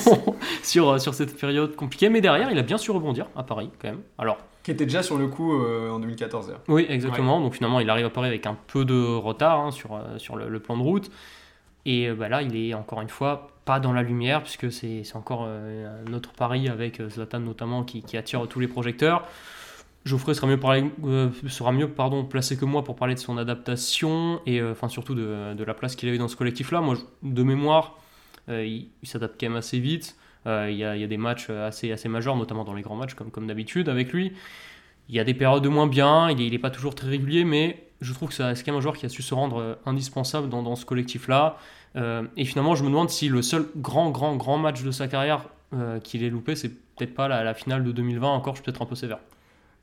[0.63, 2.09] sur, sur cette période compliquée.
[2.09, 4.01] Mais derrière, il a bien su rebondir à Paris quand même.
[4.19, 6.61] Alors, Qui était déjà sur le coup euh, en 2014 d'ailleurs.
[6.69, 7.41] oui, exactement.
[7.41, 10.37] Donc finalement, il arrive à Paris avec un peu de retard hein, sur, euh, sur
[10.37, 11.11] le, le plan de route.
[11.87, 15.03] Et euh, bah, là, il est encore une fois pas dans la lumière, puisque c'est
[15.03, 18.69] c'est encore euh, un autre Paris avec euh, Zlatan notamment qui, qui attire tous les
[18.69, 19.25] projecteurs.
[20.05, 20.61] Geoffrey sera mieux,
[21.05, 24.89] euh, sera mieux pardon, placé que moi pour parler de son adaptation et euh, enfin
[24.89, 26.81] surtout de, de la place qu'il a eu dans ce collectif-là.
[26.81, 28.06] Moi, je- de mémoire, euh,
[28.49, 30.17] il, il s'adapte quand même assez vite.
[30.47, 33.31] Euh, il, y a, des matchs assez, assez majeurs, notamment dans les grands matchs, comme,
[33.31, 34.33] comme d'habitude avec lui.
[35.09, 37.85] Il y a des périodes de moins bien, il n'est pas toujours très régulier, mais
[38.01, 40.49] je trouve que c'est quand même un joueur qui a su se rendre euh, indispensable
[40.49, 41.57] dans, dans ce collectif-là.
[41.97, 45.09] Euh, et finalement, je me demande si le seul grand, grand, grand match de sa
[45.09, 48.63] carrière euh, qu'il ait loupé, c'est peut-être pas la, la finale de 2020, encore, je
[48.63, 49.19] suis peut-être un peu sévère.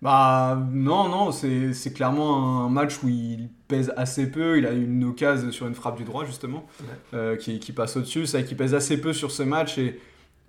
[0.04, 4.58] Bah non, non, c'est clairement un match où il pèse assez peu.
[4.58, 6.68] Il a une occasion sur une frappe du droit, justement,
[7.13, 8.26] euh, qui, qui passe au-dessus.
[8.26, 9.78] C'est vrai qu'il pèse assez peu sur ce match.
[9.78, 10.02] Et,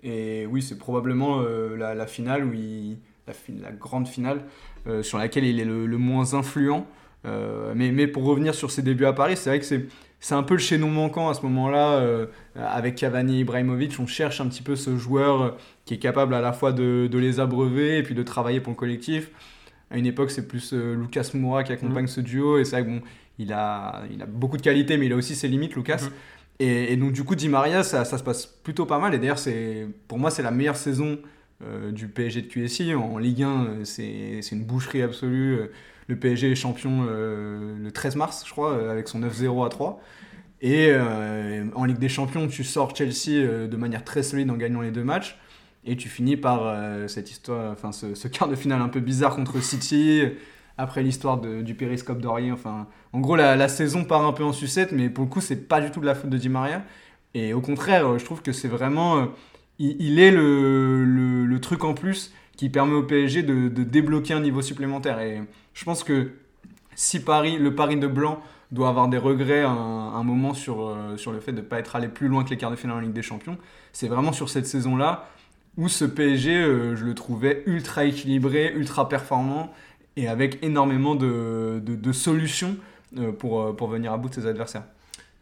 [0.03, 2.97] et oui, c'est probablement euh, la, la finale où il,
[3.61, 4.43] la, grande finale
[5.01, 6.85] sur laquelle il est le, moins influent.
[7.23, 9.87] mais, mais pour revenir sur ses débuts à Paris, c'est vrai que c'est
[10.25, 11.99] c'est un peu le chaînon manquant à ce moment-là.
[11.99, 15.51] Euh, avec Cavani et Ibrahimovic, on cherche un petit peu ce joueur euh,
[15.85, 18.75] qui est capable à la fois de, les abreuver et puis de travailler pour le
[18.75, 19.29] collectif.
[19.91, 22.07] À une époque, c'est plus euh, Lucas Moura qui accompagne mm.
[22.07, 22.57] ce duo.
[22.57, 23.01] Et c'est vrai que bon,
[23.37, 26.01] il a, il a beaucoup de qualités, mais il a aussi ses limites, Lucas.
[26.01, 26.09] Mm.
[26.57, 29.13] Et, donc, du coup, Di Maria, ça, ça, se passe plutôt pas mal.
[29.13, 29.37] Et d'ailleurs,
[30.07, 31.19] pour moi, c'est la meilleure saison
[31.91, 32.95] du PSG de QSI.
[32.95, 35.69] En Ligue 1, c'est une boucherie absolue
[36.07, 39.69] le PSG est champion euh, le 13 mars, je crois, euh, avec son 9-0 à
[39.69, 39.99] 3.
[40.61, 44.81] Et euh, en Ligue des Champions, tu sors Chelsea de manière très solide en gagnant
[44.81, 45.37] les deux matchs.
[45.83, 46.75] Et tu finis par
[47.07, 50.23] cette histoire, enfin ce, quart de finale un peu bizarre contre City,
[50.79, 52.55] après l'histoire du périscope d'Orient.
[52.55, 55.67] Enfin, en gros, la, saison part un peu en sucette, mais pour le coup, c'est
[55.67, 56.83] pas du tout de la faute de Di Maria.
[57.35, 59.27] Et au contraire, je trouve que c'est vraiment.
[59.77, 64.63] Il, est le, truc en plus qui permet au PSG de, de, débloquer un niveau
[64.63, 65.19] supplémentaire.
[65.19, 65.41] Et
[65.75, 66.31] je pense que
[66.95, 71.15] si Paris, le Paris de Blanc doit avoir des regrets un, un moment sur, euh,
[71.31, 72.99] le fait de ne pas être allé plus loin que les quarts de finale en
[73.01, 73.57] Ligue des Champions,
[73.93, 75.29] c'est vraiment sur cette saison-là
[75.77, 79.71] où ce PSG, euh, je le trouvais ultra équilibré, ultra performant
[80.15, 81.81] et avec énormément de,
[82.13, 82.77] solutions
[83.17, 84.83] euh, pour venir à bout de ses adversaires.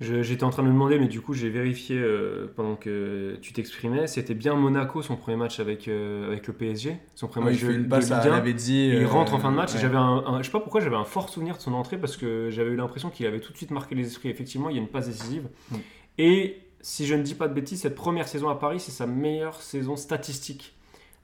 [0.03, 3.53] J'étais en train de me demander, mais du coup j'ai vérifié euh, pendant que tu
[3.53, 4.07] t'exprimais.
[4.07, 6.97] C'était bien Monaco son premier match avec, euh, avec le PSG.
[7.15, 9.75] Son premier match passe à dit, Il rentre en fin de match.
[9.77, 12.49] J'avais un, je sais pas pourquoi j'avais un fort souvenir de son entrée parce que
[12.49, 14.29] j'avais eu l'impression qu'il avait tout de suite marqué les esprits.
[14.29, 15.47] Effectivement, il y a une passe décisive.
[15.71, 15.75] Mm.
[16.17, 19.07] Et si je ne dis pas de bêtises, cette première saison à Paris, c'est sa
[19.07, 20.75] meilleure saison statistique.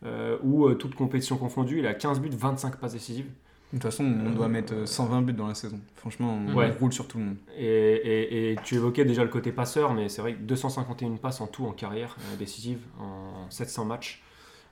[0.05, 3.27] Euh, où toute compétition confondue, il a 15 buts, 25 passes décisives.
[3.71, 5.79] De toute façon, on doit mettre 120 buts dans la saison.
[5.95, 7.35] Franchement, on roule sur tout le monde.
[7.55, 11.45] Et, et, tu évoquais déjà le côté passeur, mais c'est vrai que 251 passes en
[11.45, 14.23] tout en carrière euh, décisive, en 700 matchs.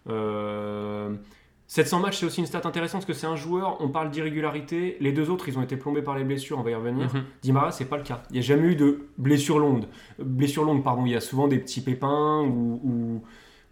[0.08, 4.10] 700 euh, matchs, c'est aussi une stat intéressante parce que c'est un joueur, on parle
[4.10, 4.98] d'irrégularité.
[5.00, 7.14] Les deux autres, ils ont été plombés par les blessures, on va y revenir.
[7.14, 8.24] Mm Dimara, c'est pas le cas.
[8.32, 9.86] Il n'y a jamais eu de blessure longue.
[10.18, 11.06] Blessure longue, pardon.
[11.06, 13.22] Il y a souvent des petits pépins ou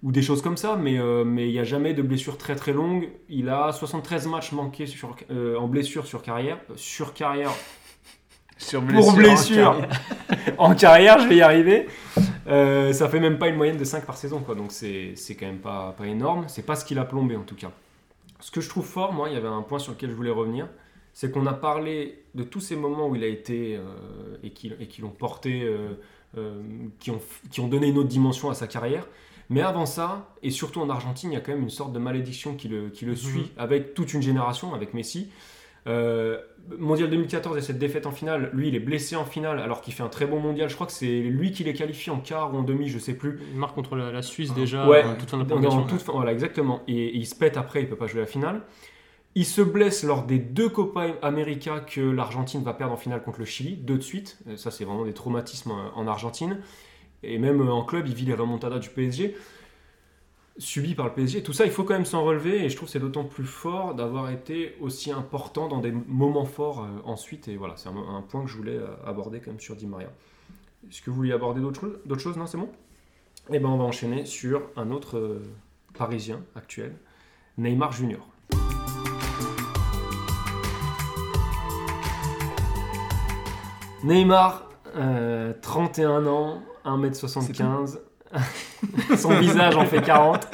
[0.03, 2.55] ou des choses comme ça, mais euh, mais il n'y a jamais de blessure très
[2.55, 3.09] très longue.
[3.29, 6.57] Il a 73 matchs manqués sur, euh, en blessure sur carrière.
[6.69, 7.51] Euh, sur carrière.
[8.57, 9.87] Sur blessure, pour blessure.
[10.57, 11.19] En carrière.
[11.19, 11.87] je vais y arriver.
[12.45, 14.55] ça fait même pas une moyenne de 5 par saison, quoi.
[14.55, 16.45] Donc c'est quand même pas, pas énorme.
[16.47, 17.71] C'est pas ce qu'il a plombé en tout cas.
[18.39, 20.31] Ce que je trouve fort, moi, il y avait un point sur lequel je voulais
[20.31, 20.69] revenir.
[21.11, 23.77] C'est qu'on a parlé de tous ces moments où il a été
[24.41, 25.69] et qui, et qui l'ont porté,
[26.99, 27.19] qui, ont,
[27.51, 29.05] qui ont donné une autre dimension à sa carrière.
[29.49, 31.99] Mais avant ça, et surtout en Argentine, il y a quand même une sorte de
[31.99, 33.17] malédiction qui le, qui le mhm.
[33.17, 35.29] suit avec toute une génération, avec Messi.
[35.87, 36.39] Euh,
[36.79, 39.93] mondial 2014 et cette défaite en finale, lui il est blessé en finale alors qu'il
[39.93, 40.67] fait un très bon mondial.
[40.67, 43.13] Je crois que c'est lui qui les qualifie en quart ou en demi, je sais
[43.13, 43.39] plus.
[43.53, 46.81] Il marque contre la, Suisse déjà, ouais, toute fin de Voilà, exactement.
[46.87, 48.61] Et, il se pète après, il peut pas jouer la finale.
[49.35, 53.39] Il se blesse lors des deux Copa América que l'Argentine va perdre en finale contre
[53.39, 54.39] le Chili, deux de suite.
[54.47, 56.61] Euh, ça, c'est vraiment des traumatismes en Argentine
[57.33, 59.35] et même en club, il vit les remontadas du PSG
[60.57, 61.43] subi par le PSG.
[61.43, 63.93] Tout ça, il faut quand même s'en relever et je trouve c'est d'autant plus fort
[63.93, 67.47] d'avoir été aussi important dans des moments forts euh, ensuite.
[67.47, 70.09] Et voilà, c'est un, point que je voulais euh, aborder quand même sur Di Maria.
[70.89, 72.69] Est-ce que vous vouliez aborder d'autres choses, Non, c'est bon?
[73.51, 75.43] Eh bien, on va enchaîner sur un autre euh,
[75.97, 76.95] Parisien actuel,
[77.57, 78.27] Neymar Junior.
[84.03, 84.69] Neymar,
[85.61, 87.99] 31 ans, 1m75.
[89.17, 90.47] Son visage en fait 40.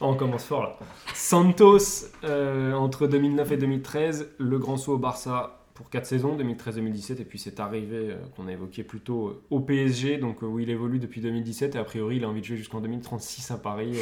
[0.00, 0.78] On commence fort là.
[1.14, 7.20] Santos, euh, entre 2009 et 2013, le grand saut au Barça pour 4 saisons, 2013-2017,
[7.20, 10.58] et puis c'est arrivé euh, qu'on a évoqué plus tôt euh, au PSG, donc où
[10.58, 13.56] il évolue depuis 2017, et a priori il a envie de jouer jusqu'en 2036 à
[13.56, 13.96] Paris.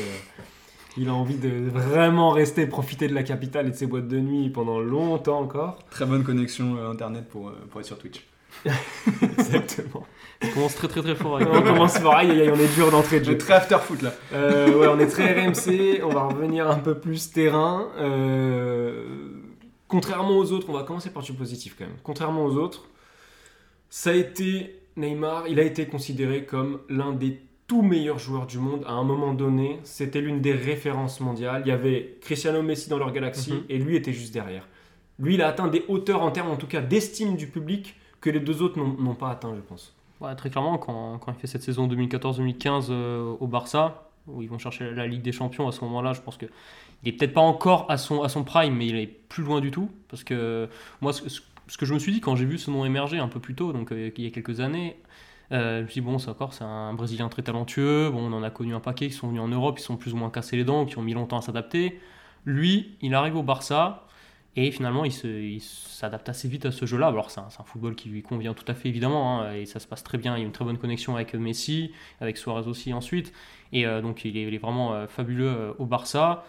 [0.96, 4.18] il a envie de vraiment rester, profiter de la capitale et de ses boîtes de
[4.18, 5.78] nuit pendant longtemps encore.
[5.90, 8.26] Très bonne connexion internet pour, pour être sur Twitch.
[9.38, 10.06] Exactement.
[10.44, 11.40] On commence très très très fort.
[11.40, 13.38] on commence fort, aïe, aïe, on est dur d'entrée de jeu.
[13.38, 14.12] très after foot là.
[14.32, 17.88] Euh, ouais, on est très RMC, on va revenir un peu plus terrain.
[17.98, 19.04] Euh,
[19.88, 21.96] contrairement aux autres, on va commencer par du positif quand même.
[22.02, 22.88] Contrairement aux autres,
[23.88, 28.58] ça a été Neymar, il a été considéré comme l'un des tout meilleurs joueurs du
[28.58, 29.78] monde à un moment donné.
[29.84, 31.62] C'était l'une des références mondiales.
[31.64, 33.64] Il y avait Cristiano Messi dans leur galaxie mhm.
[33.68, 34.66] et lui était juste derrière.
[35.18, 38.30] Lui, il a atteint des hauteurs en termes en tout cas d'estime du public que
[38.30, 39.94] les deux autres n'ont pas atteint, je pense.
[40.36, 44.92] Très clairement, quand, il fait cette saison 2014-2015 euh, au Barça, où ils vont chercher
[44.92, 46.46] la Ligue des Champions à ce moment-là, je pense que
[47.02, 49.90] il est peut-être pas encore à son, prime, mais il est plus loin du tout.
[50.08, 50.68] Parce que
[51.00, 53.26] moi, ce, ce que je me suis dit quand j'ai vu ce nom émerger un
[53.26, 54.96] peu plus tôt, donc euh, il y a quelques années,
[55.50, 58.08] euh, je me suis dit, bon, c'est encore, c'est un Brésilien très talentueux.
[58.10, 60.12] Bon, on en a connu un paquet qui sont venus en Europe, ils sont plus
[60.12, 62.00] ou moins cassés les dents, qui ont mis longtemps à s'adapter.
[62.44, 64.06] Lui, il arrive au Barça
[64.56, 67.08] et finalement il, s'adapte assez vite à ce jeu-là.
[67.08, 69.86] Alors c'est un, football qui lui convient tout à fait évidemment hein, et ça se
[69.86, 70.36] passe très bien.
[70.36, 73.32] Il y a une très bonne connexion avec Messi, avec Suarez aussi ensuite.
[73.72, 76.44] Et euh, donc il est, vraiment euh, fabuleux euh, au Barça.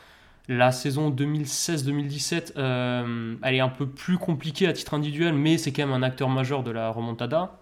[0.50, 5.72] La saison 2016-2017, euh, elle est un peu plus compliquée à titre individuel, mais c'est
[5.72, 7.60] quand même un acteur majeur de la remontada.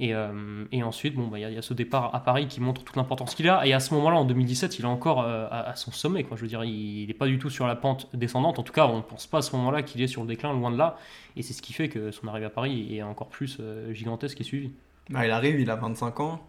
[0.00, 2.82] Et, euh, et ensuite, bon, bah, il y, a- ce départ à Paris qui montre
[2.82, 3.64] toute l'importance qu'il a.
[3.64, 6.26] Et à ce moment-là, en 2017, il est encore euh, à, son sommet.
[6.28, 8.58] Je veux dire, il n'est pas du tout sur la pente descendante.
[8.58, 10.52] En tout cas, on ne pense pas à ce moment-là qu'il est sur le déclin,
[10.52, 10.96] loin de là.
[11.36, 14.40] Et c'est ce qui fait que son arrivée à Paris est encore plus euh, gigantesque
[14.40, 14.72] et suivie.
[15.10, 16.40] Bah, il arrive, il a 25 ans.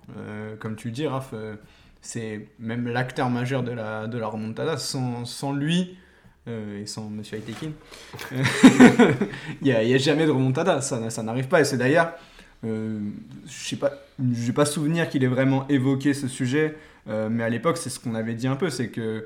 [0.60, 1.34] Comme tu dis, Raph,
[2.02, 4.78] c'est même l'acteur majeur de la, remontada.
[4.78, 5.98] Sans, lui
[6.48, 7.72] et sans Monsieur Aitekin,
[9.62, 10.80] il n'y a jamais de remontada.
[10.80, 11.60] Ça, ça n'arrive pas.
[11.60, 12.14] Et c'est d'ailleurs,
[12.64, 13.00] euh,
[13.48, 13.92] je sais pas,
[14.56, 16.76] pas souvenir qu'il ait vraiment évoqué ce sujet.
[17.08, 19.26] euh, mais à l'époque, c'est ce qu'on avait dit un peu, c'est que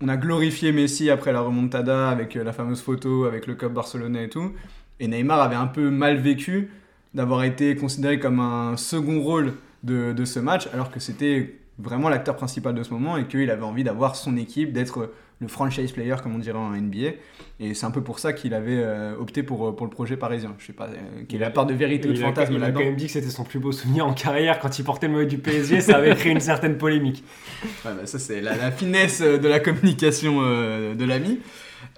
[0.00, 3.72] on a glorifié Messi après la remontada avec euh, la fameuse photo avec le club
[3.72, 4.52] barcelonais et tout.
[5.00, 6.70] Et Neymar avait un peu mal vécu
[7.14, 12.36] d'avoir été considéré comme un second rôle de ce match, alors que c'était vraiment l'acteur
[12.36, 16.14] principal de ce moment et qu'il avait envie d'avoir son équipe, d'être le franchise player,
[16.22, 17.12] comme on dirait en NBA.
[17.60, 20.54] Et c'est un peu pour ça qu'il avait euh, opté pour, pour le projet parisien.
[20.58, 22.70] Je sais pas euh, quelle est la part de vérité ou de fantasme il a
[22.72, 25.14] quand même dit que c'était son plus beau souvenir en carrière quand il portait le
[25.14, 27.24] maillot du PSG, ça avait créé une certaine polémique.
[27.84, 31.40] Ouais, bah, ça, c'est la, la finesse euh, de la communication euh, de l'ami.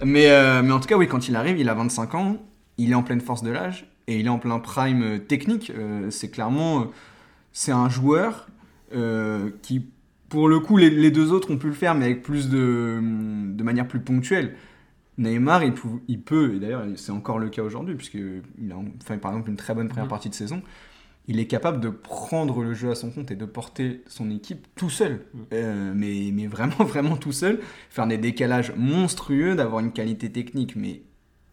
[0.05, 2.37] Mais, euh, mais en tout cas, oui, quand il arrive, il a 25 ans,
[2.79, 5.73] il est en pleine force de l'âge et il est en plein prime euh, technique.
[5.77, 6.81] Euh, c'est clairement.
[6.83, 6.85] euh,
[7.53, 8.52] c'est un joueur euh,
[9.63, 9.87] qui,
[10.29, 13.01] pour le coup, les, les deux autres ont pu le faire, mais avec plus de,
[13.01, 14.55] de manière plus ponctuelle.
[15.19, 19.33] Neymar, il, pou- il peut, et d'ailleurs c'est encore le cas aujourd'hui, puisqu'il a par
[19.33, 20.11] exemple une très bonne première Mhm.
[20.11, 20.63] partie de saison,
[21.29, 24.67] il est capable de prendre le jeu à son compte et de porter son équipe
[24.75, 25.21] tout seul.
[25.53, 27.61] Euh, mais, mais vraiment, vraiment tout seul.
[27.91, 31.03] Faire des décalages monstrueux, d'avoir une qualité technique mais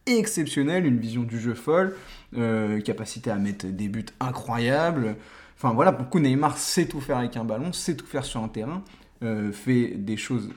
[0.06, 1.94] exceptionnelle, une vision du jeu folle,
[2.36, 5.16] euh, capacité à mettre des buts incroyables.
[5.62, 8.48] Enfin voilà, pour Neymar sait tout faire avec un ballon, sait tout faire sur un
[8.48, 8.82] terrain,
[9.22, 10.48] euh, fait des choses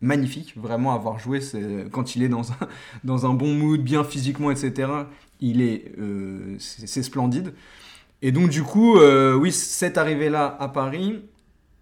[0.00, 0.54] magnifiques.
[0.56, 2.56] Vraiment, avoir joué, c'est- quand il est dans un,
[3.04, 5.06] dans un bon mood, bien physiquement, etc.,
[5.40, 7.54] il est, euh, c'est splendide.
[8.22, 11.20] Et donc, du coup, euh, oui, cette arrivée-là à Paris,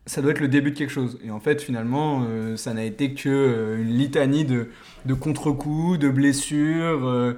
[0.06, 1.18] ça doit être le début de quelque chose.
[1.24, 4.68] Et en fait, finalement, euh, ça n'a été que euh, une litanie de,
[5.06, 7.34] de contre-coups, de blessures, euh,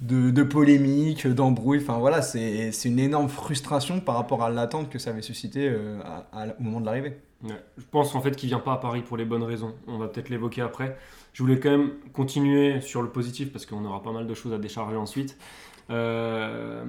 [0.00, 1.80] de, de polémiques, d'embrouilles.
[1.80, 5.98] Enfin voilà, c'est une énorme frustration par rapport à l'attente que ça avait suscité euh,
[6.58, 7.16] au moment de l'arrivée.
[7.44, 9.74] Je pense en fait qu'il vient pas à Paris pour les bonnes raisons.
[9.86, 10.96] On va peut-être l'évoquer après.
[11.32, 14.52] Je voulais quand même continuer sur le positif parce qu'on aura pas mal de choses
[14.52, 15.38] à décharger ensuite.
[15.90, 16.84] Euh,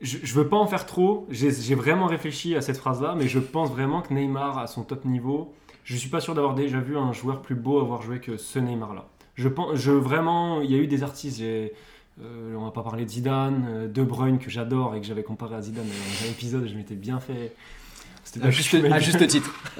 [0.00, 1.26] je, je veux pas en faire trop.
[1.30, 5.04] J'ai vraiment réfléchi à cette phrase-là, mais je pense vraiment que Neymar à son top
[5.04, 5.54] niveau.
[5.84, 8.58] Je suis pas sûr d'avoir déjà vu un joueur plus beau avoir joué que ce
[8.58, 9.06] Neymar-là.
[9.36, 11.40] Je pense, je vraiment, il y a eu des artistes.
[12.20, 15.54] On va pas parler de Zidane, euh, De Bruyne que j'adore et que j'avais comparé
[15.54, 16.66] à Zidane dans un épisode.
[16.66, 17.54] Je m'étais bien fait.
[18.42, 19.54] À juste à juste titre.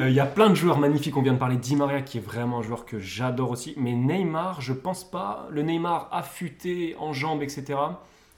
[0.00, 1.16] Euh, Il y a plein de joueurs magnifiques.
[1.16, 3.74] On vient de parler de Di Maria, qui est vraiment un joueur que j'adore aussi.
[3.76, 5.48] Mais Neymar, je pense pas.
[5.50, 7.78] Le Neymar affûté en jambes, etc.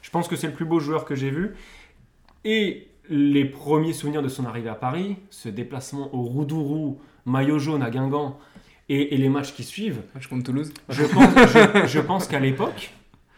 [0.00, 1.54] Je pense que c'est le plus beau joueur que j'ai vu.
[2.44, 7.82] Et les premiers souvenirs de son arrivée à Paris, ce déplacement au Roudourou, maillot jaune
[7.82, 8.38] à Guingamp,
[8.88, 10.72] et, et les matchs qui suivent, Je compte Toulouse.
[10.88, 12.92] je pense, je, je pense qu'à l'époque,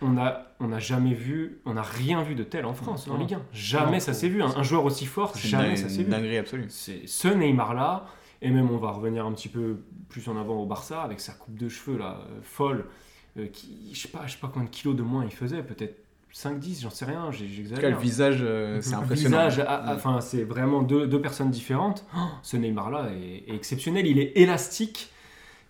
[0.04, 3.16] on n'a on a jamais vu, on n'a rien vu de tel en France, en.
[3.18, 3.42] Ligue 1.
[3.52, 4.42] Jamais Non, ça s'est vu.
[4.42, 6.10] Un, un joueur aussi fort, jamais ça s'est vu.
[6.10, 6.66] dinguerie absolue.
[6.68, 8.06] C'est ce Neymar-là,
[8.42, 11.32] et même on va revenir un petit peu plus en avant au Barça, avec sa
[11.32, 12.84] coupe de cheveux là, euh, folle,
[13.38, 15.62] euh, qui, je sais pas, je sais pas combien de kilos de moins il faisait,
[15.62, 15.96] peut-être
[16.32, 17.90] 5-10, j'en sais rien, j'ai- En tout cas, j'exagère.
[17.90, 19.48] le visage, euh, c'est Le impressionnant.
[19.48, 22.04] visage, ah, enfin, c'est vraiment deux, deux personnes différentes.
[22.16, 24.06] Oh, ce Neymar-là est, est exceptionnel.
[24.06, 25.10] Il est élastique.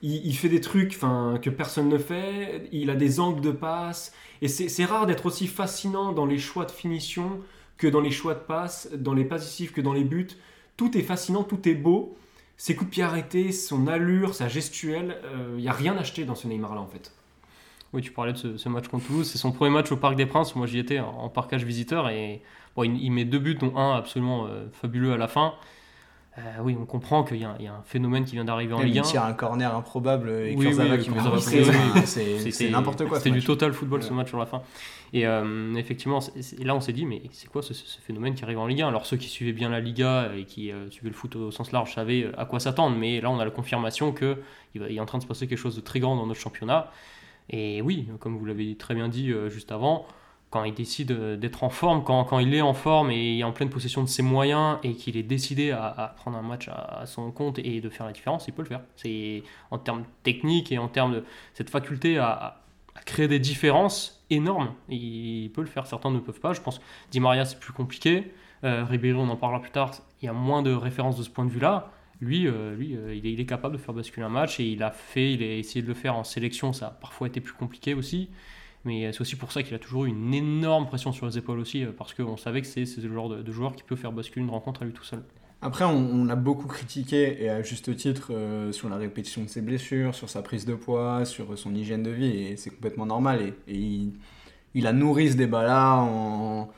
[0.07, 2.69] Il, fait des trucs que personne ne fait.
[2.73, 4.13] Il a des angles de passe.
[4.43, 7.41] Et c'est rare d'être aussi fascinant dans les choix de finition
[7.79, 10.29] que dans les choix de passe, dans les décisives que dans les buts.
[10.77, 12.19] Tout est fascinant, tout est beau.
[12.59, 15.17] Ses coups de pied arrêtés, son allure, sa gestuelle,
[15.57, 17.11] il n'y a rien acheté dans ce Neymar-là en fait.
[17.95, 19.31] Oui, tu parlais de ce, match contre Toulouse.
[19.31, 20.55] C'est son premier match au Parc des Princes.
[20.57, 22.43] Moi, j'y étais en, en parcage visiteur et
[22.83, 25.55] il met deux buts, dont un absolument euh, fabuleux à la fin.
[26.37, 28.45] Euh, oui, on comprend qu'il y, a un- il y a un phénomène qui vient
[28.45, 29.03] d'arriver en Il Ligue 1.
[29.03, 33.19] tire un corner improbable et Oui, Kurzawa oui, qui met C'est n'importe quoi.
[33.19, 34.63] C'était du total football ce match sur la fin.
[35.13, 36.19] Et euh, effectivement,
[36.59, 38.83] et là on s'est dit, mais c'est quoi ce, ce phénomène qui arrive en Ligue
[38.83, 41.53] 1 Alors ceux qui suivaient bien la Liga et qui euh, suivaient le foot au
[41.53, 44.37] sens large savaient à quoi s'attendre, mais là on a la confirmation qu'il
[44.75, 46.91] il est en train de se passer quelque chose de très grand dans notre championnat.
[47.51, 50.05] Et oui, comme vous l'avez très bien dit euh, juste avant,
[50.55, 53.51] quand il décide euh, d'être en forme, quand, quand, il est en forme et en
[53.51, 57.33] pleine possession de ses moyens et qu'il est décidé à, prendre un match à, son
[57.33, 58.83] compte et de faire la différence, il peut le faire.
[58.95, 62.61] C'est en termes techniques et en termes de cette faculté à,
[63.05, 64.73] créer des différences énormes.
[64.89, 66.53] Il peut le faire, certains ne peuvent pas.
[66.53, 68.33] Je pense Di Maria c'est plus compliqué.
[68.63, 69.91] Euh, Ribéry, on en parlera plus tard,
[70.23, 71.91] il y a moins de références de ce point de vue-là.
[72.21, 74.67] Lui, euh, lui euh, il, est, il, est, capable de faire basculer un match et
[74.67, 77.41] il a fait, il a essayé de le faire en sélection, ça a parfois été
[77.41, 78.31] plus compliqué aussi.
[78.85, 81.59] Mais c'est aussi pour ça qu'il a toujours eu une énorme pression sur les épaules
[81.59, 84.45] aussi, euh, parce qu'on savait que c'est le genre de, joueur qui peut faire basculer
[84.45, 85.23] une rencontre à lui tout seul.
[85.63, 89.63] Après, on, a beaucoup critiqué, et à juste titre, euh, sur la répétition de ses
[89.63, 93.41] blessures, sur sa prise de poids, sur son hygiène de vie, et c'est complètement normal.
[93.67, 94.13] Et, il,
[94.75, 96.71] il, a nourri ce débat-là en,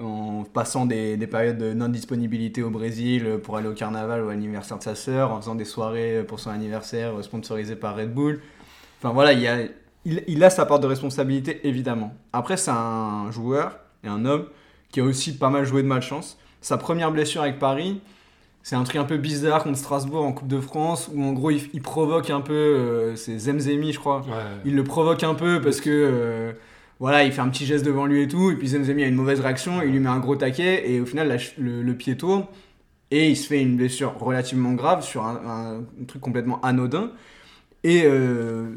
[0.00, 4.32] en, passant des, des périodes de non-disponibilité au Brésil pour aller au carnaval ou à
[4.32, 8.40] l'anniversaire de sa sœur, en faisant des soirées pour son anniversaire sponsorisées par Red Bull.
[9.00, 9.58] Enfin voilà, il y a
[10.04, 12.14] il, a sa part de responsabilité, évidemment.
[12.32, 14.46] Après, c'est un joueur et un homme
[14.90, 16.38] qui a aussi pas mal joué de malchance.
[16.60, 18.00] Sa première blessure avec Paris,
[18.62, 21.50] c'est un truc un peu bizarre contre Strasbourg en Coupe de France, où en gros,
[21.50, 24.24] il, provoque un peu, euh, c'est Zemzemi, je crois.
[24.64, 26.52] Il le provoque un peu parce que, euh,
[27.00, 29.16] voilà, il fait un petit geste devant lui et tout, et puis Zemzemi a une
[29.16, 32.46] mauvaise réaction, il lui met un gros taquet, et au final, le, pied tourne,
[33.10, 37.10] et il se fait une blessure relativement grave sur un, truc complètement anodin.
[37.82, 38.76] Et euh,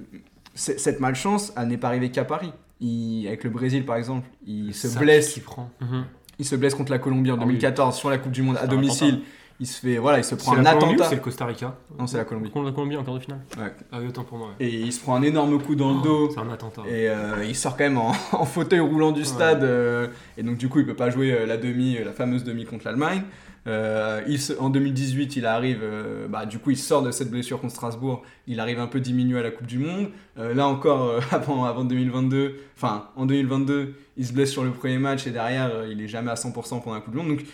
[0.57, 2.51] cette malchance, elle n'est pas arrivée qu'à Paris.
[2.81, 5.37] avec le Brésil, par exemple, il se blesse.
[5.39, 5.69] prend.
[5.81, 6.05] Mhm.
[6.39, 8.67] Il se blesse contre la Colombie en 2014 ah sur la Coupe du Monde à
[8.67, 9.21] domicile.
[9.59, 11.05] Il se fait, voilà, il se prend un attentat.
[11.05, 11.75] C'est le Costa Rica.
[11.97, 12.51] Non, c'est la Colombie.
[12.51, 13.39] Contre la Colombie en quart de finale.
[13.57, 13.73] Ouais.
[13.91, 14.49] Ah oui, autant pour moi.
[14.59, 16.29] Et il se prend un énorme coup dans le oh, dos.
[16.31, 16.83] C'est un attentat.
[16.87, 18.13] Et euh, il sort quand même en,
[18.45, 19.63] fauteuil roulant du stade.
[19.63, 22.65] Euh, et donc du coup, il peut pas jouer euh, la demi, la fameuse demi
[22.65, 23.23] contre l'Allemagne.
[23.67, 24.21] Euh,
[24.59, 28.23] en 2018, il arrive, euh, bah, du coup, il sort de cette blessure contre Strasbourg.
[28.47, 30.09] Il arrive un peu diminué à la Coupe du Monde.
[30.37, 34.97] Euh, là encore, avant, avant 2022, enfin, en 2022, il se blesse sur le premier
[34.97, 37.29] match et derrière, il est jamais à 100% pendant la Coupe du Monde.
[37.29, 37.45] Donc,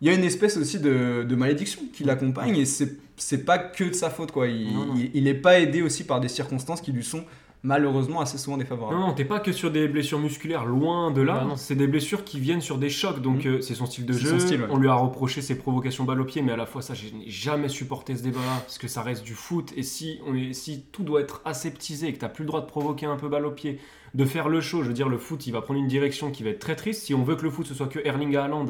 [0.00, 3.92] il y a une espèce aussi de, malédiction qui l'accompagne et c'est pas que de
[3.92, 4.46] sa faute, quoi.
[4.46, 7.24] Il n'est pas aidé aussi par des circonstances qui lui sont
[7.62, 8.98] malheureusement assez souvent défavorable.
[8.98, 11.44] Non, non, t'es pas que sur des blessures musculaires, loin de là.
[11.44, 13.20] Bah c'est des blessures qui viennent sur des chocs.
[13.20, 13.48] Donc mm.
[13.48, 14.38] euh, c'est son style de jeu.
[14.70, 17.12] On lui a reproché ses provocations balle au pied, mais à la fois ça, j'ai
[17.26, 19.72] jamais supporté ce débat-là parce que ça reste du foot.
[19.76, 22.60] Et si, on est, si tout doit être aseptisé et que t'as plus le droit
[22.60, 23.80] de provoquer un peu balle au pied,
[24.14, 26.42] de faire le show, je veux dire, le foot, il va prendre une direction qui
[26.42, 27.02] va être très triste.
[27.02, 28.66] Si on veut que le foot ce soit que Erling Haaland,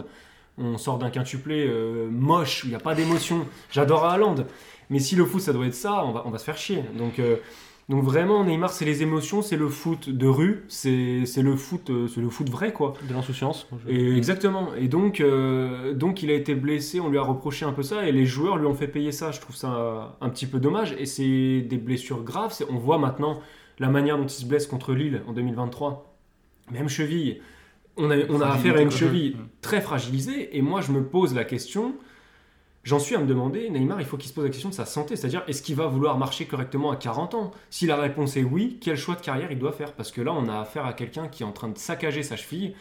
[0.56, 3.46] on sort d'un quintuplé euh, moche où il n'y a pas d'émotion.
[3.70, 4.46] J'adore Haaland.
[4.90, 6.82] Mais si le foot ça doit être ça, on va, on va se faire chier.
[6.96, 7.36] Donc euh,
[7.88, 12.06] donc vraiment, Neymar, c'est les émotions, c'est le foot de rue, c'est le foot, euh,
[12.06, 12.92] c'est le foot vrai quoi.
[13.08, 13.66] De l'insouciance.
[13.88, 14.74] Et exactement.
[14.74, 18.06] Et donc, euh, donc il a été blessé, on lui a reproché un peu ça,
[18.06, 19.30] et les joueurs lui ont fait payer ça.
[19.30, 20.94] Je trouve ça un petit peu dommage.
[20.98, 22.54] Et c'est des blessures graves.
[22.68, 23.40] On voit maintenant
[23.78, 26.14] la manière dont il se blesse contre Lille en 2023.
[26.70, 27.40] Même cheville.
[27.96, 30.58] On a, on a affaire à une cheville très fragilisée.
[30.58, 31.94] Et moi, je me pose la question
[32.84, 34.86] J'en suis à me demander, Neymar, il faut qu'il se pose la question de sa
[34.86, 37.50] santé, c'est-à-dire est-ce qu'il va vouloir marcher correctement à 40 ans?
[37.70, 39.92] Si la réponse est oui, quel choix de carrière il doit faire?
[39.92, 42.36] Parce que là, on a affaire à quelqu'un qui est en train de saccager sa
[42.36, 42.74] cheville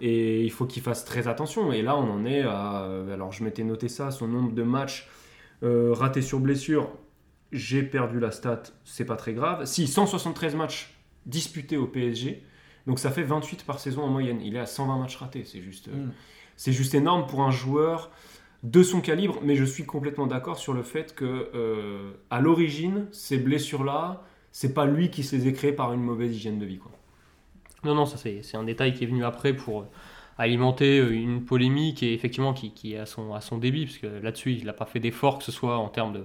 [0.00, 1.72] et il faut qu'il fasse très attention.
[1.72, 2.88] Et là, on en est à.
[3.12, 5.08] Alors, je m'étais noté ça, son nombre de matchs
[5.62, 6.90] euh, ratés sur blessure.
[7.52, 9.64] J'ai perdu la stat, c'est pas très grave.
[9.66, 10.92] Si, 173 matchs
[11.26, 12.42] disputés au PSG,
[12.86, 14.40] donc ça fait 28 par saison en moyenne.
[14.42, 16.12] Il est à 120 matchs ratés, c'est juste, euh, mm.
[16.56, 18.10] c'est juste énorme pour un joueur
[18.64, 23.06] de son calibre, mais je suis complètement d'accord sur le fait que euh, à l'origine,
[23.12, 24.22] ces blessures-là,
[24.52, 26.80] c'est pas lui qui se les a créées par une mauvaise hygiène de vie.
[27.84, 29.84] Non, non, ça c'est un détail qui est venu après pour euh,
[30.38, 34.52] alimenter euh, une polémique et effectivement qui, qui est à son, débit, parce que là-dessus,
[34.52, 36.24] il n'a pas fait d'effort, que ce soit en termes de,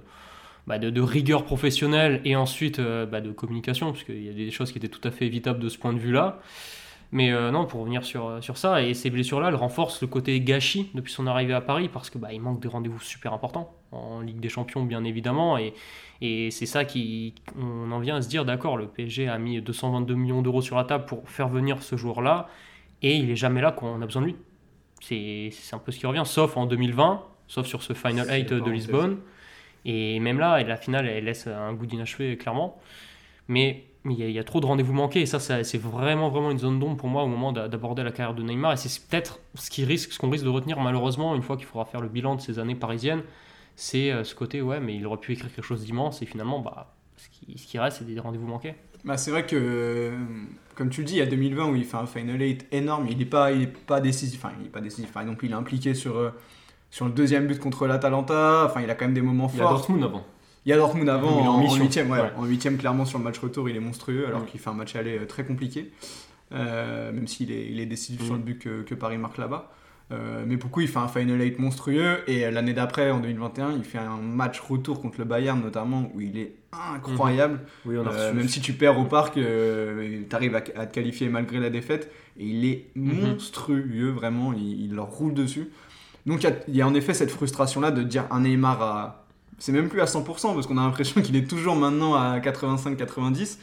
[0.66, 4.78] bah, rigueur professionnelle et ensuite bah, de communication, parce qu'il y a des choses qui
[4.78, 6.40] étaient tout à fait évitables de ce point de vue-là.
[7.12, 10.06] Mais euh, non, pour revenir sur, euh, sur ça, et ces blessures-là, elles renforcent le
[10.06, 13.32] côté gâchis depuis son arrivée à Paris, parce que bah, il manque des rendez-vous super
[13.32, 15.74] importants, en Ligue des Champions bien évidemment, et,
[16.20, 19.60] et c'est ça qui, on en vient à se dire, d'accord, le PSG a mis
[19.60, 22.48] 222 millions d'euros sur la table pour faire venir ce joueur-là,
[23.02, 24.36] et il est jamais là quand on a besoin de lui.
[25.00, 28.70] C'est un peu ce qui revient, sauf en 2020, sauf sur ce Final 8 de
[28.70, 29.18] Lisbonne,
[29.84, 32.78] et même là, la finale, elle laisse un goût d'inachevé, clairement.
[33.48, 35.20] Mais mais il y, a trop de rendez-vous manqués.
[35.20, 38.34] Et ça, c'est vraiment vraiment une zone d'ombre pour moi au moment d'aborder la carrière
[38.34, 38.72] de Neymar.
[38.72, 41.66] Et c'est peut-être ce qui risque ce qu'on risque de retenir malheureusement une fois qu'il
[41.66, 43.22] faudra faire le bilan de ces années parisiennes
[43.76, 46.22] c'est euh, ce côté ouais mais il aurait pu écrire quelque chose d'immense.
[46.22, 48.74] Et finalement bah ce qui, ce qui reste c'est des rendez-vous manqués.
[49.04, 50.12] Bah, c'est vrai que
[50.74, 53.06] comme tu le dis il y a 2020 où il fait un final 8 énorme.
[53.10, 54.42] Il n'est pas il est pas décisif.
[54.42, 55.12] Enfin il est pas décisif.
[55.12, 56.30] Par exemple il est impliqué sur euh,
[56.90, 58.64] sur le deuxième but contre l'Atalanta.
[58.66, 60.24] Enfin il a quand même des moments forts il y a Dortmund avant
[60.66, 62.18] il y a Dortmund avant, en, huitième, ouais.
[62.36, 64.94] En huitième, clairement, sur le match retour, il est monstrueux, alors qu'il fait un match
[64.96, 65.90] aller euh, très compliqué.
[66.52, 69.70] euh, même s'il est, il est décisif sur le but que, que Paris marque là-bas.
[70.12, 73.72] Euh, mais pour coup, il fait un Final 8 monstrueux et l'année d'après, en 2021,
[73.76, 77.60] il fait un match retour contre le Bayern notamment où il est incroyable.
[77.86, 79.40] Oui, on a Euh, même si tu perds au parc, tu
[80.32, 83.28] arrives à, à te qualifier malgré la défaite et il est Mhm.
[83.28, 85.70] monstrueux, vraiment, il, il leur roule dessus.
[86.26, 89.19] Donc il y y, a en effet cette frustration-là de dire un Neymar à.
[89.60, 93.58] C'est même plus à 100% parce qu'on a l'impression qu'il est toujours maintenant à 85-90.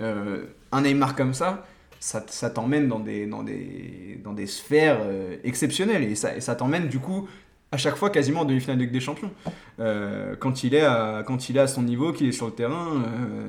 [0.00, 1.66] Euh, un Neymar comme ça,
[1.98, 2.20] ça,
[2.50, 7.26] t'emmène dans des, dans, des, dans des sphères euh, exceptionnelles et ça, t'emmène du coup
[7.72, 9.30] à chaque fois quasiment en demi-finale de Ligue des Champions.
[9.80, 12.52] Euh, quand, il est à, quand il est à son niveau, qu'il est sur le
[12.52, 13.02] terrain,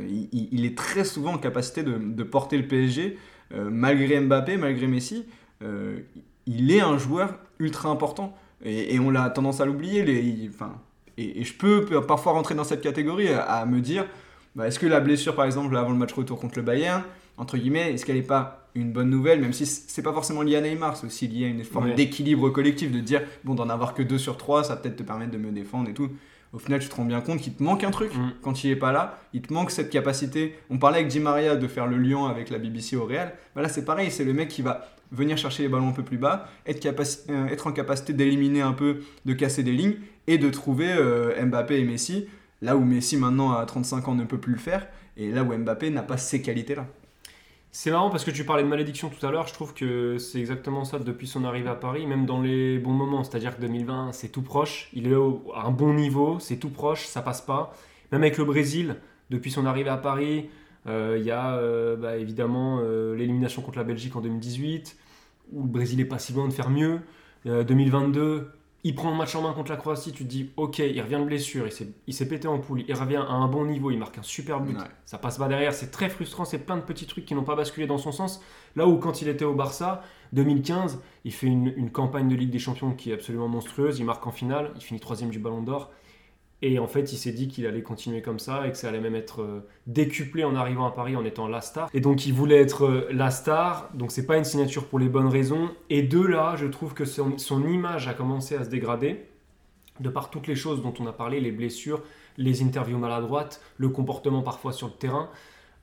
[0.09, 3.17] il, est très souvent en capacité de, porter le PSG,
[3.51, 5.25] malgré Mbappé, malgré Messi.
[6.47, 10.03] il est un joueur ultra important et, on a tendance à l'oublier.
[11.21, 14.05] Et, et je peux parfois rentrer dans cette catégorie à, à me dire
[14.55, 17.03] bah, est-ce que la blessure, par exemple, avant le match retour contre le Bayern,
[17.37, 20.55] entre guillemets, est-ce qu'elle n'est pas une bonne nouvelle, même si c'est pas forcément lié
[20.55, 21.95] à Neymar, c'est aussi lié à une forme Ouais.
[21.95, 25.03] d'équilibre collectif, de dire bon, d'en avoir que deux sur trois, ça va peut-être te
[25.03, 26.09] permettre de me défendre et tout.
[26.53, 28.31] Au final, tu te rends bien compte qu'il te manque un truc Mm.
[28.41, 29.19] quand il est pas là.
[29.33, 30.55] Il te manque cette capacité.
[30.71, 33.33] On parlait avec Di Maria de faire le lien avec la BBC au Real.
[33.55, 34.09] Bah là, c'est pareil.
[34.11, 37.67] C'est le mec qui va venir chercher les ballons un peu plus bas, euh, être
[37.67, 39.97] en capacité d'éliminer un peu, de casser des lignes
[40.27, 42.27] et de trouver euh, Mbappé et Messi.
[42.61, 44.87] Là où Messi, maintenant, à 35 ans, ne peut plus le faire.
[45.17, 46.85] Et là où Mbappé n'a pas ces qualités-là.
[47.71, 49.47] C'est marrant parce que tu parlais de malédiction tout à l'heure.
[49.47, 52.93] Je trouve que c'est exactement ça depuis son arrivée à Paris, même dans les bons
[52.93, 53.23] moments.
[53.23, 54.89] C'est-à-dire que 2020, c'est tout proche.
[54.93, 55.15] Il est
[55.53, 57.75] à un bon niveau, c'est tout proche, ça passe pas.
[58.11, 58.95] Même avec le Brésil,
[59.29, 60.49] depuis son arrivée à Paris,
[60.87, 64.97] il y a euh, bah, évidemment euh, l'élimination contre la Belgique en 2018,
[65.53, 66.99] où le Brésil est pas si loin de faire mieux.
[67.45, 68.51] Euh, 2022,
[68.85, 71.17] il prend un match en main contre la Croatie, tu te dis ok, il revient
[71.19, 73.91] de blessure, il s'est- il s'est pété en poule, il revient à un bon niveau,
[73.91, 74.83] il marque un super but, Ouais.
[75.05, 77.55] ça passe pas derrière, c'est très frustrant, c'est plein de petits trucs qui n'ont pas
[77.57, 78.41] basculé dans son sens.
[78.77, 80.01] Là où quand il était au Barça,
[80.31, 84.05] 2015, il fait une, une campagne de Ligue des Champions qui est absolument monstrueuse, il
[84.05, 85.91] marque en finale, il finit troisième du Ballon d'Or.
[86.61, 88.99] Et en fait, il s'est dit qu'il allait continuer comme ça et que ça allait
[88.99, 91.89] même être euh, décuplé en arrivant à Paris en étant la star.
[91.93, 93.89] Et donc, il voulait être euh, la star.
[93.93, 95.69] Donc, c'est pas une signature pour les bonnes raisons.
[95.89, 99.25] Et de là, je trouve que son, image a commencé à se dégrader
[100.01, 102.01] de par toutes les choses dont on a parlé, les blessures,
[102.37, 105.29] les interviews maladroites, le comportement parfois sur le terrain.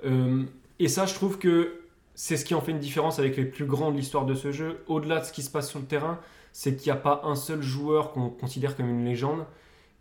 [0.04, 0.44] Euh,
[0.78, 1.80] et ça, je trouve que
[2.14, 4.52] c'est ce qui en fait une différence avec les plus grands de l'histoire de ce
[4.52, 4.82] jeu.
[4.88, 6.18] Au-delà de ce qui se passe sur le terrain,
[6.52, 9.46] c'est qu'il n'y a pas un seul joueur qu'on considère comme une légende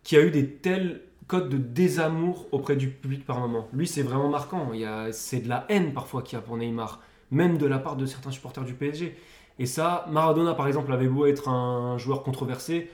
[0.06, 3.68] qui a eu des tels codes de désamour auprès du public par moment.
[3.74, 4.70] Lui, c'est vraiment marquant.
[4.74, 7.02] Il y a, c'est de la haine parfois qu'il y a pour Neymar,
[7.32, 9.18] même de la part de certains supporters du PSG.
[9.58, 12.92] Et ça, Maradona, par exemple, avait beau être un joueur controversé,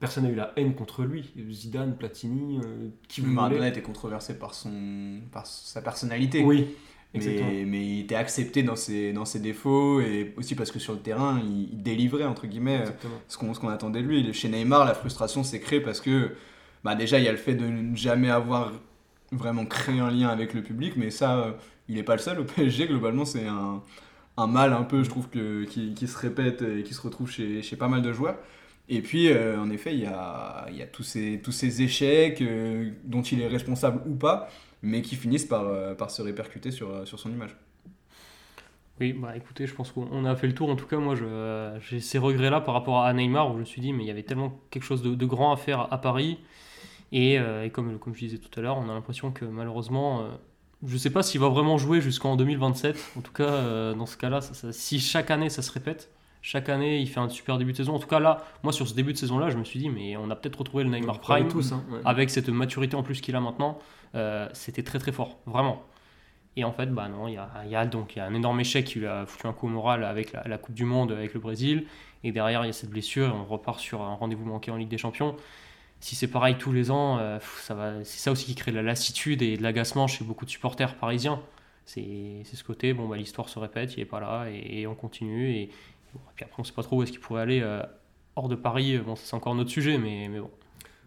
[0.00, 1.32] personne n'a eu la haine contre lui.
[1.52, 3.70] Zidane, Platini, euh, qui vous Maradona voulez.
[3.70, 6.42] était controversé par, son, par sa personnalité.
[6.44, 6.66] Oui.
[7.14, 10.94] Mais, mais il était accepté dans ses, dans ses défauts et aussi parce que sur
[10.94, 13.14] le terrain, il, il délivrait, entre guillemets, Exactement.
[13.28, 14.32] ce qu'on attendait de lui.
[14.32, 16.34] Chez Neymar, la frustration s'est créée parce que
[16.84, 18.72] bah déjà, il y a le fait de ne jamais avoir
[19.30, 21.52] vraiment créé un lien avec le public, mais ça, euh,
[21.88, 22.40] il n'est pas le seul.
[22.40, 23.82] Au PSG, globalement, c'est un,
[24.36, 27.30] un mal un peu, je trouve, que, qui, qui se répète et qui se retrouve
[27.30, 28.36] chez, chez pas mal de joueurs.
[28.88, 31.82] Et puis, euh, en effet, il y a, il y a tous, ces, tous ces
[31.82, 34.48] échecs euh, dont il est responsable ou pas,
[34.82, 37.56] mais qui finissent par, euh, par se répercuter sur, euh, sur son image.
[39.00, 40.68] Oui, bah écoutez, je pense qu'on a fait le tour.
[40.70, 43.64] En tout cas, moi, je- j'ai ces regrets-là par rapport à Neymar, où je me
[43.64, 45.98] suis dit, mais il y avait tellement quelque chose de, de grand à faire à
[46.00, 46.38] Paris.
[47.10, 50.20] Et, euh, et comme, comme je disais tout à l'heure, on a l'impression que malheureusement,
[50.20, 50.24] euh,
[50.86, 53.12] je ne sais pas s'il va vraiment jouer jusqu'en 2027.
[53.18, 56.10] En tout cas, euh, dans ce cas-là, si chaque année ça se répète,
[56.42, 57.94] chaque année il fait un super début de saison.
[57.94, 60.16] En tout cas, là, moi, sur ce début de saison-là, je me suis dit, mais
[60.16, 62.00] on a peut-être retrouvé le Neymar Prime tous, hein, ouais.
[62.04, 63.78] avec cette maturité en plus qu'il a maintenant,
[64.14, 65.82] euh, c'était très très fort, vraiment.
[66.56, 68.98] Et en fait, bah non, il y a, donc y a un énorme échec qui
[68.98, 71.86] lui a foutu un coup au moral avec la, Coupe du Monde avec le Brésil.
[72.24, 74.76] Et derrière, il y a cette blessure et on repart sur un rendez-vous manqué en
[74.76, 75.36] Ligue des Champions.
[76.00, 78.76] Si c'est pareil tous les ans, euh, ça va, c'est ça aussi qui crée de
[78.76, 81.40] la lassitude et de l'agacement chez beaucoup de supporters parisiens.
[81.86, 85.54] C'est ce côté, bon, bah, l'histoire se répète, il n'est pas là et, on continue.
[85.54, 85.70] Et,
[86.34, 87.82] puis après, on ne sait pas trop où est-ce qu'il pourrait aller euh,
[88.36, 88.98] hors de Paris.
[88.98, 90.50] Bon, c'est encore notre sujet, mais, mais bon.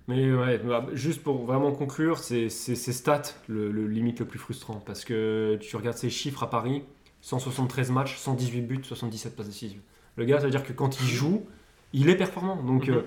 [0.07, 4.37] Mais ouais, bah, juste pour vraiment conclure, c'est ces stats le, le limite le plus
[4.39, 4.81] frustrant.
[4.85, 6.83] Parce que tu regardes ses chiffres à Paris
[7.21, 9.81] 173 matchs, 118 buts, 77 passes décisives.
[10.15, 11.43] Le gars, ça veut dire que quand il joue,
[11.91, 12.61] il est performant.
[12.61, 12.93] Donc, Mhm.
[12.95, 13.01] euh,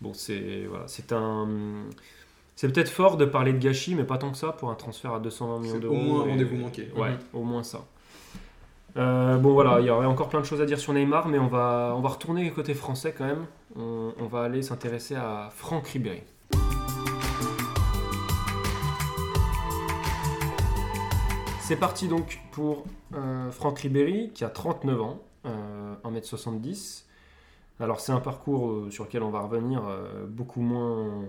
[0.00, 1.48] bon, c'est voilà, un.
[2.56, 5.12] C'est peut-être fort de parler de gâchis, mais pas tant que ça pour un transfert
[5.12, 5.94] à 220 millions d'euros.
[5.94, 6.88] au moins un et- rendez-vous manqué.
[6.96, 7.18] Ouais, Mhm.
[7.34, 7.84] au moins ça.
[8.96, 11.38] Euh, bon voilà, il y aurait encore plein de choses à dire sur Neymar, mais
[11.38, 13.44] on va, on va retourner côté français quand même.
[13.76, 16.22] On, on va aller s'intéresser à Franck Ribéry.
[21.68, 27.04] C'est parti donc pour euh, Franck Ribéry qui a 39 ans, euh, 1m70.
[27.78, 31.26] Alors c'est un parcours euh, sur lequel on va revenir euh, beaucoup moins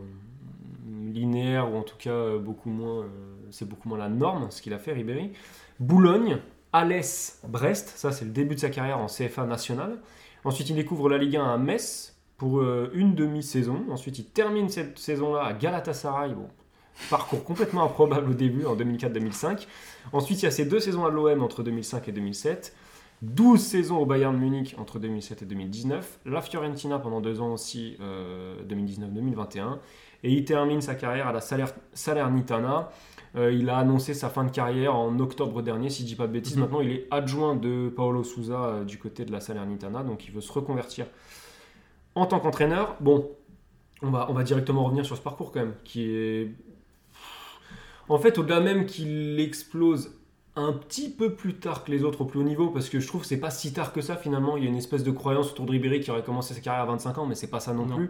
[1.11, 3.07] linéaire ou en tout cas euh, beaucoup moins, euh,
[3.51, 5.33] c'est beaucoup moins la norme ce qu'il a fait Ribéry.
[5.81, 6.37] Boulogne,
[6.71, 9.99] Alès, Brest, ça c'est le début de sa carrière en CFA nationale.
[10.45, 13.87] Ensuite il découvre la Ligue 1 à Metz pour euh, une demi-saison.
[13.89, 16.33] Ensuite il termine cette saison-là à Galatasaray.
[17.09, 19.67] Parcours complètement improbable au début en 2004-2005.
[20.13, 22.75] Ensuite il y a ces deux saisons à l'OM entre 2005 et 2007.
[23.21, 27.97] 12 saisons au Bayern Munich entre 2007 et 2019, la Fiorentina pendant deux ans aussi,
[27.99, 29.79] euh, 2019-2021,
[30.23, 32.89] et il termine sa carrière à la Saler- Salernitana.
[33.35, 36.27] Euh, il a annoncé sa fin de carrière en octobre dernier, si je dis pas
[36.27, 36.55] de bêtises.
[36.55, 36.61] Mhm.
[36.63, 40.31] Maintenant, il est adjoint de Paolo Souza euh, du côté de la Salernitana, donc il
[40.33, 41.05] veut se reconvertir
[42.15, 42.95] en tant qu'entraîneur.
[43.01, 43.29] Bon,
[44.01, 46.51] on va, on va directement revenir sur ce parcours quand même, qui est...
[48.09, 50.11] En fait, au-delà même qu'il explose
[50.55, 53.07] un petit peu plus tard que les autres au plus haut niveau, parce que je
[53.07, 54.57] trouve que c'est pas si tard que ça finalement.
[54.57, 56.83] Il y a une espèce de croyance autour de Ribéry qui aurait commencé sa carrière
[56.83, 57.95] à 25 ans, mais c'est pas ça non, Non.
[57.95, 58.09] plus.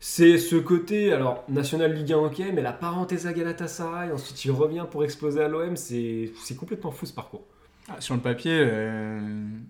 [0.00, 4.52] C'est ce côté, alors, National Ligue 1, ok, mais la parenthèse à Galatasaray, ensuite il
[4.52, 7.44] revient pour exploser à l'OM, c'est c'est complètement fou ce parcours.
[7.88, 9.18] Ah, Sur le papier, euh,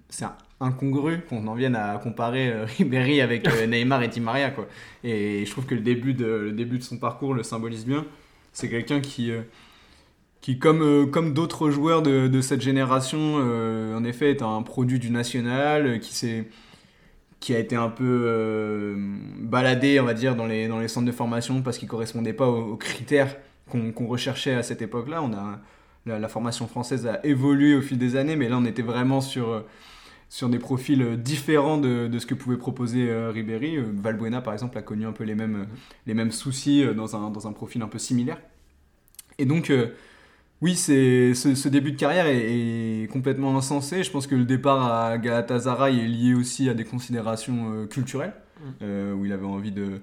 [0.09, 0.27] c'est
[0.61, 4.51] incongru qu'on en vienne à comparer euh, Ribéry avec euh, Neymar et Di Maria.
[4.51, 4.67] Quoi.
[5.05, 8.05] Et je trouve que le début de, le début de son parcours le symbolise bien.
[8.53, 9.43] C'est quelqu'un qui, euh,
[10.41, 14.99] qui comme, euh, comme d'autres joueurs de, cette génération, euh, en effet, est un produit
[14.99, 16.49] du national, qui, s'est-
[17.41, 18.97] qui a été un peu
[19.39, 22.77] baladé, on va dire, dans les, centres de formation parce qu'il ne correspondait pas aux,
[22.77, 23.37] critères
[23.71, 25.23] qu'on recherchait à cette époque-là.
[26.07, 29.63] La, formation française a évolué au fil des années, mais là on était vraiment sur,
[30.29, 33.77] sur des profils euh, différents de, de ce que pouvait proposer euh, Ribéry.
[33.77, 35.67] Euh, Valbuena par exemple a connu un peu les mêmes,
[36.07, 38.39] les mêmes soucis dans un, dans un profil un peu similaire.
[39.39, 39.89] Et donc euh,
[40.61, 44.03] oui, c'est, ce, ce début de carrière est, est complètement insensé.
[44.03, 48.35] Je pense que le départ à Galatasaray est lié aussi à des considérations euh, culturelles,
[48.83, 50.01] euh, où il avait envie de...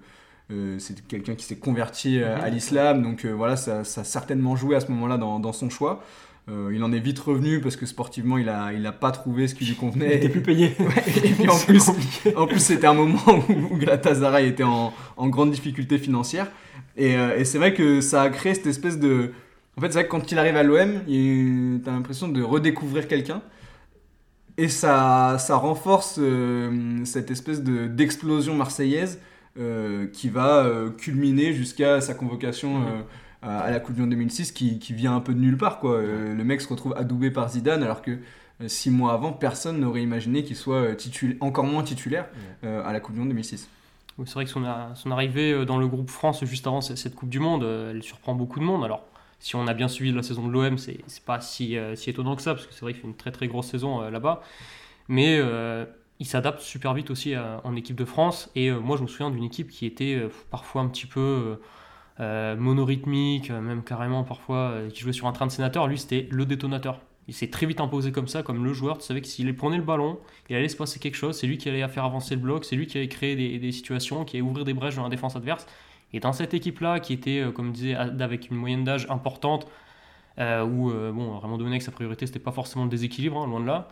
[0.78, 4.76] c'est quelqu'un qui s'est converti euh, à l'islam, donc voilà, ça, ça a certainement joué
[4.76, 6.04] à ce moment-là dans, dans son choix.
[6.48, 9.48] Euh, il en est vite revenu parce que sportivement, il a, il a pas trouvé
[9.48, 10.16] ce qui lui Il convenait.
[10.18, 10.76] était plus payé.
[10.80, 10.86] Ouais,
[11.24, 12.36] et puis en plus, compliqué.
[12.36, 13.20] en plus, c'était un moment
[13.50, 16.52] où, où Galatasaray était en, en grande difficulté financière.
[16.98, 19.32] Et, euh, et c'est vrai que ça a créé cette espèce de.
[19.78, 23.08] En fait, c'est vrai que quand il arrive à l'OM, il- t'as l'impression de redécouvrir
[23.08, 23.42] quelqu'un.
[24.58, 29.20] Et ça, ça renforce euh, cette espèce de- d'explosion marseillaise
[30.12, 32.84] qui va culminer jusqu'à sa convocation
[33.46, 35.80] à, la Coupe du Monde 2006 qui, qui vient un peu de nulle part.
[35.80, 35.92] Quoi.
[35.96, 38.12] Euh, le mec se retrouve adoubé par Zidane alors que
[38.62, 42.28] euh, six mois avant, personne n'aurait imaginé qu'il soit euh, titula- encore moins titulaire
[42.64, 43.70] euh, à la Coupe du Monde 2006.
[44.18, 47.16] Oui, c'est vrai que son, a- son arrivée dans le groupe France juste avant cette
[47.16, 48.84] Coupe du Monde, elle surprend beaucoup de monde.
[48.86, 49.04] Alors,
[49.40, 52.10] si on a bien suivi la saison de l'OM, c'est c'est pas si, euh, si
[52.10, 54.10] étonnant que ça, parce que c'est vrai qu'il fait une très très grosse saison euh,
[54.10, 54.42] là-bas.
[55.10, 55.86] Mais euh,
[56.20, 58.50] il s'adapte super vite aussi à- en équipe de France.
[58.56, 61.58] Et euh, moi, je me souviens d'une équipe qui était euh, parfois un petit peu
[62.22, 65.88] euh, monorhythmique, euh, même carrément parfois, euh, qui jouait sur un train de sénateur.
[65.88, 67.02] Lui, c'était le détonateur.
[67.28, 69.00] Il s'est très vite imposé comme ça, comme le joueur.
[69.00, 71.38] Tu savais que s'il prenait le ballon, il allait se passer quelque chose.
[71.38, 72.64] C'est lui qui allait faire avancer le bloc.
[72.66, 75.36] C'est lui qui allait créer des, situations, qui allait ouvrir des brèches dans la défense
[75.36, 75.66] adverse.
[76.14, 79.68] Et dans cette équipe-là, qui était, euh, comme disait, avec une moyenne d'âge importante,
[80.38, 83.88] où bon, Raymond Domenech, sa priorité, c'était pas forcément le déséquilibre, hein, loin de là.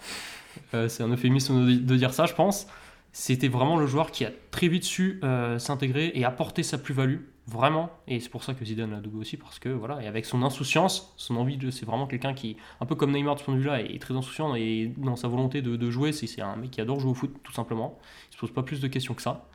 [0.89, 2.67] C'est un euphémisme de dire ça, je pense.
[3.15, 7.19] C'était vraiment le joueur qui a très vite su euh, s'intégrer et apporter sa plus-value,
[7.45, 7.91] vraiment.
[8.07, 10.41] Et c'est pour ça que Zidane l'a doublé aussi, parce que voilà, et avec son
[10.41, 11.69] insouciance, son envie de.
[11.69, 14.15] C'est vraiment quelqu'un qui, un peu comme Neymar de ce point de vue-là, est très
[14.15, 17.35] insouciant et dans sa volonté de, jouer, c'est un mec qui adore jouer au foot,
[17.43, 17.99] tout simplement.
[18.31, 19.47] Il se pose pas plus de questions que ça.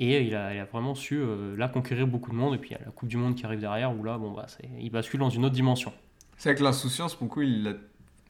[0.00, 2.56] Et il a, vraiment su euh, là conquérir beaucoup de monde.
[2.56, 4.32] Et puis il y a la Coupe du Monde qui arrive derrière, où là, bon,
[4.32, 4.46] bah,
[4.80, 5.92] il bascule dans une autre dimension.
[6.38, 7.78] C'est que l'insouciance, pour le coup, il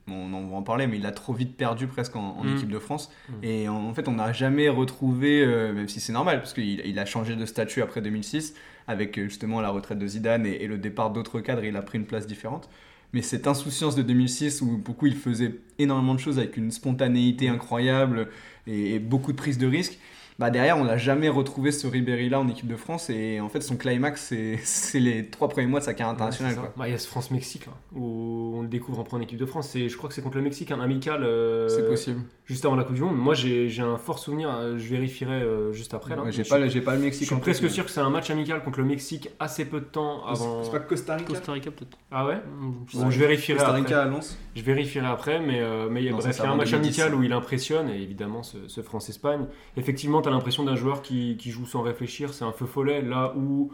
[0.07, 2.45] bon, on en va en parler, mais il l'a trop vite perdu presque en, en
[2.45, 2.57] Mm.
[2.57, 3.11] équipe de France.
[3.29, 3.33] Mm.
[3.45, 6.81] Et en, en fait, on n'a jamais retrouvé, euh, même si c'est normal, parce qu'il
[6.85, 8.55] il a changé de statut après 2006,
[8.89, 11.83] avec euh, justement la retraite de Zidane et, et le départ d'autres cadres, il a
[11.83, 12.69] pris une place différente.
[13.13, 16.57] Mais cette insouciance de 2006, où pour le coup, il faisait énormément de choses avec
[16.57, 18.29] une spontanéité incroyable
[18.67, 19.99] et, et beaucoup de prise de risque,
[20.39, 23.09] bah derrière, on n'a jamais retrouvé ce Ribéry-là en équipe de France.
[23.11, 26.55] Et en fait, son climax, c'est c'est les trois premiers mois de sa carrière internationale.
[26.59, 26.71] Ouais.
[26.77, 29.47] Bah, il y a ce France-Mexique là, où on le découvre en en équipe de
[29.47, 29.69] France.
[29.71, 31.23] C'est- Je crois que c'est contre le Mexique, un amical.
[31.23, 32.21] euh, C'est possible.
[32.45, 33.17] Juste avant la Coupe du Monde.
[33.17, 34.51] Moi, j'ai j'ai un fort souvenir.
[34.51, 36.15] euh, Je vérifierai euh, juste après.
[36.17, 36.23] Là.
[36.23, 37.27] Ouais, j'ai Je pas, suis- le- j'ai pas le Je Mexique.
[37.27, 39.81] suis en tête, presque sûr que c'est un match amical contre le Mexique assez peu
[39.81, 40.63] de temps avant.
[40.63, 41.97] C'est pas Costa Rica Costa Rica, peut-être.
[42.11, 43.83] Ah ouais Mm, je Bon, je vérifierai Costa après.
[43.83, 44.39] Rica à Lens.
[44.55, 46.49] Je vérifierai après, mais, euh, mais il y a, Non, bref, il y a c'est
[46.49, 49.47] un match avant 2010, amical où il impressionne, et évidemment ce, ce France-Espagne.
[49.77, 53.03] Effectivement, tu as l'impression d'un joueur qui, qui joue sans réfléchir, c'est un feu follet,
[53.03, 53.73] là où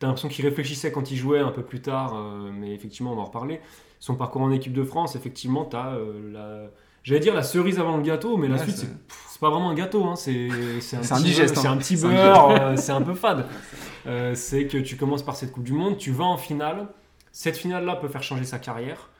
[0.00, 3.14] T'as l'impression qu'il réfléchissait quand il jouait un peu plus tard, euh, mais effectivement, on
[3.14, 3.60] va en reparler.
[4.00, 6.70] Son parcours en équipe de France, effectivement, t'as euh, la.
[7.04, 10.04] J'allais dire la cerise avant le gâteau, mais la suite, c'est- pas vraiment un gâteau,
[10.04, 11.72] hein, c'est un, C'est un petit digeste, beurre- C'est hein.
[11.72, 13.46] un petit C'est un beurre, euh, c'est un peu fade.
[14.34, 16.88] C'est que tu commences par cette Coupe du Monde, tu vas en finale.
[17.30, 19.10] Cette finale-là peut faire changer sa carrière.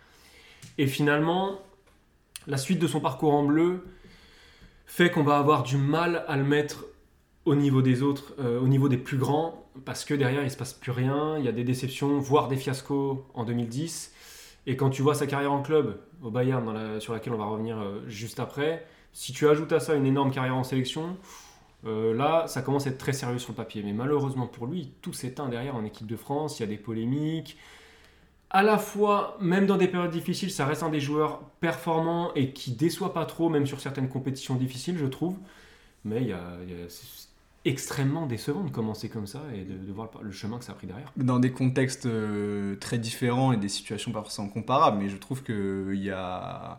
[0.79, 1.61] Et finalement,
[2.47, 3.85] la suite de son parcours en bleu
[4.87, 6.85] fait qu'on va avoir du mal à le mettre
[7.45, 10.57] au niveau des autres, euh, au niveau des plus grands, parce que derrière il se
[10.57, 14.13] passe plus rien, il y a des déceptions, voire des fiascos en 2010.
[14.67, 17.79] Et quand tu vois sa carrière en club au Bayern, sur laquelle on va revenir
[17.79, 21.17] euh, juste après, si tu ajoutes à ça une énorme carrière en sélection,
[21.87, 23.83] euh, là ça commence à être très sérieux sur le papier.
[23.85, 26.79] Mais malheureusement pour lui, tout s'éteint derrière en équipe de France, il y a des
[26.79, 27.59] polémiques.
[28.55, 32.53] À la fois, même dans des périodes difficiles, ça reste un des joueurs performants et
[32.53, 35.37] qui déçoit pas trop, même sur certaines compétitions difficiles, je trouve.
[36.05, 36.39] Mais il y a,
[37.65, 40.75] extrêmement décevant de commencer comme ça et de, voir le, le chemin que ça a
[40.77, 41.11] pris derrière.
[41.17, 45.43] dans des contextes euh, très différents et des situations pas forcément comparables, mais je trouve
[45.43, 46.79] qu'il y a,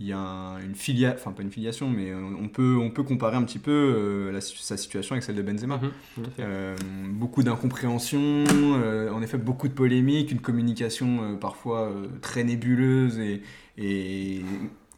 [0.00, 2.90] il y a un- une filiation, enfin pas une filiation, mais euh, on peut, on
[2.90, 5.76] peut comparer un petit peu euh, la- sa situation avec celle de Benzema.
[5.76, 6.24] Mhm.
[6.40, 6.74] Euh,
[7.10, 11.92] beaucoup d'incompréhension, euh, en effet beaucoup de polémiques, une communication parfois
[12.22, 13.42] très nébuleuse et,
[13.78, 14.40] et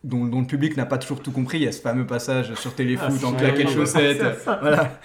[0.04, 1.58] dont, dont le public n'a pas toujours tout compris.
[1.58, 4.22] Il y a ce fameux passage sur Téléfoot Ah, en claquette chaussette,
[4.60, 5.00] voilà,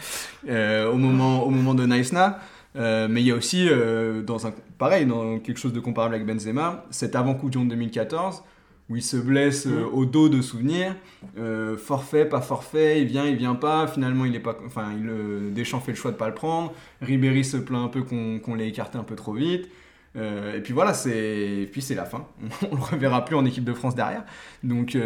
[0.91, 2.39] au, moment, au moment de Naïsna.
[2.75, 6.13] Euh, mais il y a aussi, euh, dans un, pareil, dans quelque chose de comparable
[6.13, 8.43] avec Benzema, cet avant-coup du monde 2014
[8.89, 9.93] où il se blesse euh, Mhm.
[9.93, 10.95] au dos de souvenirs,
[11.37, 15.09] euh, forfait, pas forfait, il vient, il vient pas, finalement il est pas, enfin il,
[15.09, 18.55] euh, Deschamps fait le choix de pas le prendre, Ribéry se plaint un peu qu'on
[18.55, 19.69] l'ait écarté un peu trop vite,
[20.15, 22.25] Euh, et puis voilà, c'est, puis c'est la fin,
[22.71, 24.23] on le reverra plus en équipe de France derrière,
[24.63, 24.97] donc,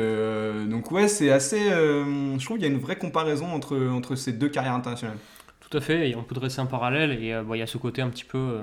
[0.70, 4.32] donc ouais c'est assez, je trouve qu'il y a une vraie comparaison entre, entre ces
[4.32, 5.18] deux carrières internationales.
[5.60, 7.78] Tout à fait, et on peut dresser un parallèle, et bon, il y a ce
[7.78, 8.60] côté un petit peu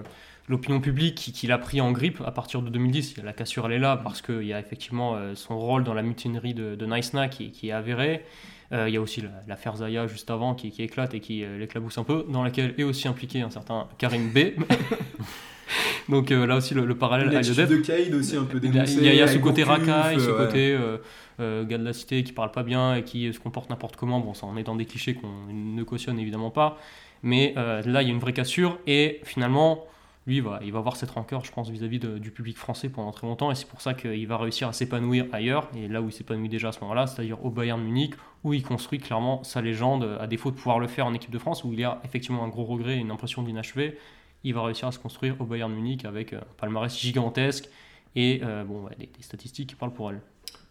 [0.49, 3.12] l'opinion publique qui, qui l'a pris en grippe à partir de 2010.
[3.12, 5.59] Il y a la cassure, elle est là, parce qu'il y a effectivement euh, son
[5.59, 8.24] rôle dans la mutinerie de, de Naïsna qui, qui est avéré.
[8.72, 11.42] Euh, il y a aussi la- l'affaire Zaya juste avant qui, qui éclate et qui
[11.44, 14.38] euh, l'éclabousse un peu, dans laquelle est aussi impliqué un certain Karim B.
[16.09, 17.46] Donc euh, là aussi le, le parallèle d'être.
[17.68, 19.36] de Caïd aussi un peu Il y a, il y a- il y a ce
[19.38, 20.36] côté racaille, ce ouais.
[20.36, 20.78] côté
[21.38, 24.18] gars de la cité qui parle pas bien et qui se comporte n'importe comment.
[24.20, 26.78] Bon, ça en est dans des clichés qu'on ne cautionne évidemment pas.
[27.22, 29.84] Mais là, il y a une vraie cassure et finalement,
[30.29, 33.11] lui, il va, il va avoir cette rancœur, je pense, vis-à-vis du public français pendant
[33.11, 33.51] très longtemps.
[33.51, 35.68] Et c'est pour ça qu'il va réussir à s'épanouir ailleurs.
[35.74, 38.14] Et là où il s'épanouit déjà à ce moment-là, c'est-à-dire au Bayern Munich,
[38.45, 41.39] où il construit clairement sa légende, à défaut de pouvoir le faire en équipe de
[41.39, 43.99] France, où il y a effectivement un gros regret et une impression d'inachevé.
[44.45, 47.68] Il va réussir à se construire au Bayern Munich avec euh, un palmarès gigantesque
[48.14, 50.20] et euh, bon, ouais, des, des statistiques qui parlent pour elle.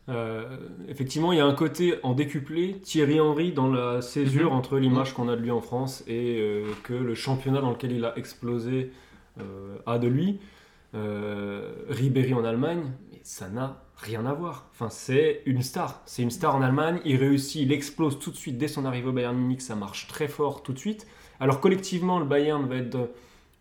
[0.09, 0.45] Euh,
[0.87, 4.57] effectivement, il y a un côté en décuplé, Thierry Henry dans la césure Mhm.
[4.57, 7.91] entre l'image qu'on a de lui en France et euh, que le championnat dans lequel
[7.91, 8.91] il a explosé
[9.85, 10.39] a de lui.
[10.95, 14.67] Euh, Ribéry en Allemagne, mais ça n'a rien à voir.
[14.71, 16.01] Enfin, c'est une star.
[16.05, 16.99] C'est une star en Allemagne.
[17.05, 19.61] Il réussit, il explose tout de suite dès son arrivée au Bayern Munich.
[19.61, 21.05] Ça marche très fort tout de suite.
[21.39, 22.97] Alors collectivement, le Bayern va être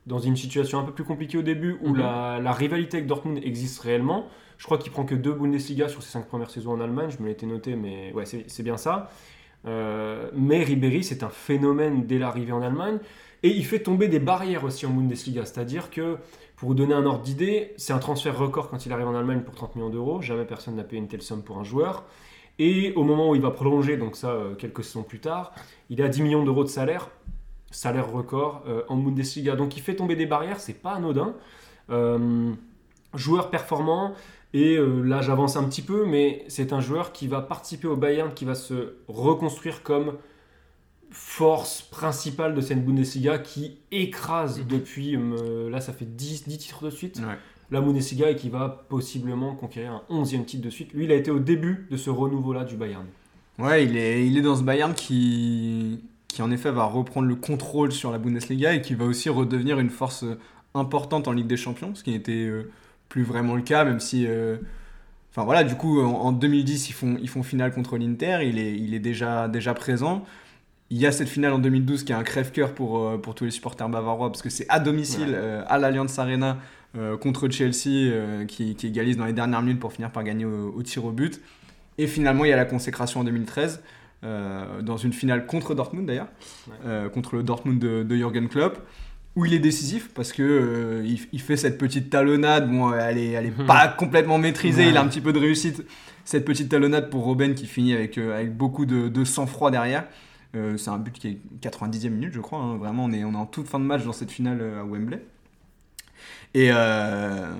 [0.06, 1.98] dans une situation un peu plus compliquée au début où Mhm.
[1.98, 4.28] la, la rivalité avec Dortmund existe réellement.
[4.56, 7.10] Je crois qu'il prend que deux Bundesliga sur ses cinq premières saisons en Allemagne.
[7.10, 9.10] Je me l'étais noté, mais ouais, c'est c'est bien ça.
[9.66, 12.98] Euh, mais Ribéry, c'est un phénomène dès l'arrivée en Allemagne.
[13.42, 15.44] Et il fait tomber des barrières aussi en Bundesliga.
[15.44, 16.16] C'est-à-dire que,
[16.56, 19.40] pour vous donner un ordre d'idée, c'est un transfert record quand il arrive en Allemagne
[19.40, 20.22] pour 30 millions d'euros.
[20.22, 22.04] Jamais personne n'a payé une telle somme pour un joueur.
[22.58, 25.52] Et au moment où il va prolonger, donc ça, euh, quelques saisons plus tard,
[25.90, 27.10] il a 10 millions d'euros de salaire.
[27.70, 29.56] Salaire record euh, en Bundesliga.
[29.56, 31.34] Donc il fait tomber des barrières, c'est pas anodin.
[31.90, 32.52] Euh,
[33.14, 34.14] joueur performant.
[34.54, 38.32] Et là, j'avance un petit peu, mais c'est un joueur qui va participer au Bayern,
[38.32, 40.14] qui va se reconstruire comme
[41.18, 46.84] force principale de cette Bundesliga qui écrase depuis, euh, là ça fait 10, 10 titres
[46.84, 47.36] de suite, Ouais.
[47.70, 50.92] la Bundesliga et qui va possiblement conquérir un 11e titre de suite.
[50.92, 53.06] Lui, il a été au début de ce renouveau-là du Bayern.
[53.58, 57.34] Ouais, il est, il est dans ce Bayern qui, qui en effet va reprendre le
[57.36, 60.38] contrôle sur la Bundesliga et qui va aussi redevenir une force euh,
[60.74, 62.70] importante en Ligue des Champions, ce qui n'était euh,
[63.08, 64.26] plus vraiment le cas, même si...
[64.26, 64.58] euh,
[65.32, 68.58] Enfin voilà, du coup, en, en 2010, ils font, ils font finale contre l'Inter, il
[68.58, 70.24] est, il est déjà, déjà présent.
[70.90, 73.44] Il y a cette finale en 2012 qui est un crève-cœur pour, euh, pour tous
[73.44, 75.34] les supporters bavarois, parce que c'est à domicile, Ouais.
[75.34, 76.58] euh, à l'Allianz Arena,
[76.96, 80.44] euh, contre Chelsea, euh, qui, qui égalise dans les dernières minutes pour finir par gagner
[80.44, 81.40] au, au tir au but.
[81.98, 83.82] Et finalement, il y a la consécration en 2013,
[84.24, 86.28] euh, dans une finale contre Dortmund d'ailleurs,
[86.68, 87.10] Ouais.
[87.12, 88.78] contre le Dortmund de, de Jürgen Klopp,
[89.34, 92.70] où il est décisif parce que il, il fait cette petite talonnade.
[92.70, 93.66] Bon, elle est, elle est Mhm.
[93.66, 94.90] pas complètement maîtrisée, Ouais.
[94.90, 95.82] il a un petit peu de réussite.
[96.24, 100.04] Cette petite talonnade pour Robben qui finit avec, avec beaucoup de, de sang-froid derrière.
[100.54, 102.58] Euh, c'est un but qui est 90e minute, je crois.
[102.60, 102.76] hein.
[102.76, 104.84] Vraiment, on est, on est en toute fin de match dans cette finale euh, à
[104.84, 105.22] Wembley.
[106.54, 107.52] Et, euh,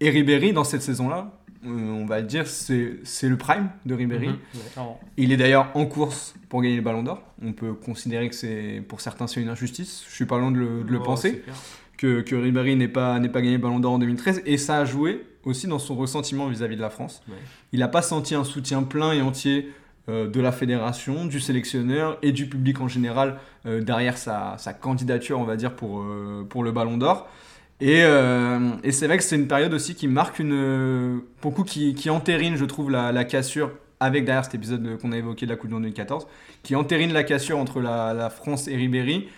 [0.00, 1.32] et Ribéry, dans cette saison-là,
[1.64, 4.28] euh, on va dire, c'est c'est le prime de Ribéry.
[4.28, 4.36] Mhm.
[4.78, 4.82] Ouais.
[5.16, 7.22] Il est d'ailleurs en course pour gagner le Ballon d'Or.
[7.42, 10.04] On peut considérer que c'est, pour certains, c'est une injustice.
[10.08, 11.42] Je suis pas loin de le, de le Oh, penser
[11.98, 14.78] que, que Ribéry n'ait pas, n'ait pas gagné le Ballon d'Or en 2013 et ça
[14.78, 17.22] a joué aussi dans son ressentiment vis-à-vis de la France.
[17.28, 17.34] Ouais.
[17.72, 19.70] Il n'a pas senti un soutien plein et entier
[20.08, 25.38] de la fédération, du sélectionneur et du public en général euh, derrière sa, sa candidature,
[25.38, 27.28] on va dire, pour, euh, pour le Ballon d'Or.
[27.80, 30.52] Et, euh, et c'est vrai que c'est une période aussi qui marque une.
[30.52, 35.12] euh, beaucoup qui, qui entérine, je trouve, la, la cassure avec derrière cet épisode qu'on
[35.12, 36.26] a évoqué de la Coupe du Monde 2014,
[36.62, 39.28] qui entérine la cassure entre la, France et Ribéry,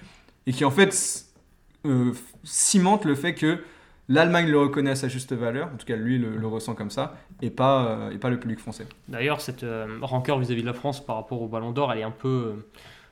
[0.47, 1.25] et qui en fait
[1.87, 2.12] euh,
[2.45, 3.61] cimente le fait que
[4.09, 6.90] l'Allemagne le reconnaît à sa juste valeur, en tout cas lui le, le ressent comme
[6.90, 8.86] ça, et pas, euh, et pas le public français.
[9.09, 12.02] D'ailleurs, cette euh, rancœur vis-à-vis de la France par rapport au Ballon d'Or, elle est
[12.05, 12.66] un peu euh,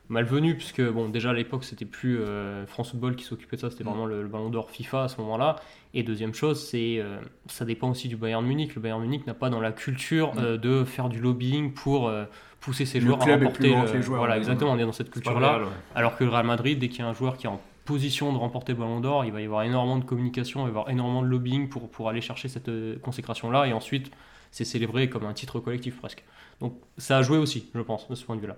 [0.09, 3.71] malvenue, puisque bon, déjà à l'époque, c'était plus euh, France Football qui s'occupait de ça,
[3.71, 5.57] c'était vraiment le, le Ballon d'Or FIFA à ce moment-là.
[5.95, 8.75] Et deuxième chose, c'est euh, ça dépend aussi du Bayern Munich.
[8.75, 12.25] Le Bayern Munich n'a pas dans la culture euh, de faire du lobbying pour euh,
[12.61, 13.63] pousser ses Le joueurs à club est remporter.
[13.65, 15.59] plus grand le- que les joueurs, Voilà, exactement, on est dans cette culture-là.
[15.61, 15.65] ouais.
[15.95, 18.33] Alors que le Real Madrid, dès qu'il y a un joueur qui est en position
[18.33, 20.91] de remporter Ballon d'Or, il va y avoir énormément de communication, il va y avoir
[20.91, 23.67] énormément de lobbying pour, pour aller chercher cette euh, consécration-là.
[23.67, 24.11] Et ensuite,
[24.51, 26.25] c'est célébré comme un titre collectif presque.
[26.61, 28.57] Donc ça a joué aussi, je pense, de ce point de vue-là.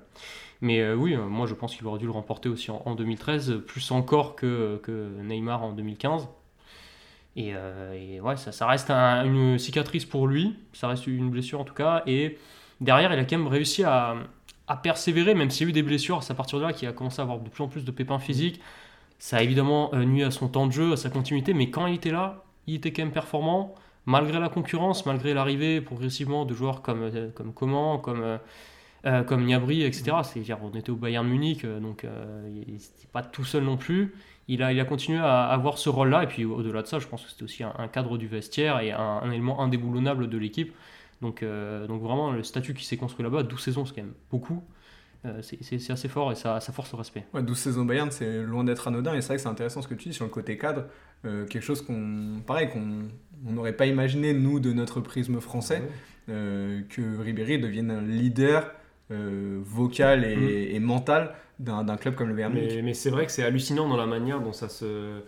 [0.60, 2.94] Mais euh, oui, euh, moi je pense qu'il aurait dû le remporter aussi en, en
[2.94, 6.28] 2013, euh, plus encore que, que Neymar en 2015.
[7.36, 7.54] Et,
[8.20, 11.74] ouais, ça, ça reste un- une cicatrice pour lui, ça reste une blessure en tout
[11.74, 12.02] cas.
[12.06, 12.38] Et
[12.80, 14.14] derrière, il a quand même réussi à,
[14.68, 16.22] à persévérer, même s'il y a eu des blessures.
[16.22, 17.90] C'est à partir de là qu'il a commencé à avoir de plus en plus de
[17.90, 18.60] pépins physiques.
[19.18, 21.86] Ça a évidemment euh, nuit à son temps de jeu, à sa continuité, mais quand
[21.86, 23.74] il était là, il était quand même performant,
[24.06, 28.38] malgré la concurrence, malgré l'arrivée progressivement de joueurs comme, euh, comme Coman, comme,
[29.06, 30.16] euh, comme Niabri, etc.
[30.22, 34.14] C'est-à-dire, on était au Bayern Munich, donc euh, il n'était pas tout seul non plus.
[34.48, 37.06] Il a, il a continué à avoir ce rôle-là, et puis au-delà de ça, je
[37.06, 40.74] pense que c'était aussi un, cadre du vestiaire et un, élément indéboulonnable de l'équipe.
[41.22, 44.62] Donc, donc vraiment, le statut qui s'est construit là-bas, 12 saisons, c'est quand même beaucoup.
[45.24, 47.24] Euh, c'est- assez fort et ça, ça force le respect.
[47.32, 49.88] Ouais, 12 saisons Bayern, c'est loin d'être anodin, et c'est vrai que c'est intéressant ce
[49.88, 50.84] que tu dis sur le côté cadre,
[51.24, 53.08] euh, quelque chose qu'on, pareil, qu'on
[53.46, 55.82] on n'aurait pas imaginé, nous, de notre prisme français,
[56.28, 58.70] euh, que Ribéry devienne un leader
[59.10, 62.52] euh, vocal et, et mental d'un club comme le Bayern.
[62.54, 65.20] Mais, mais c'est vrai que c'est hallucinant dans la manière dont ça se,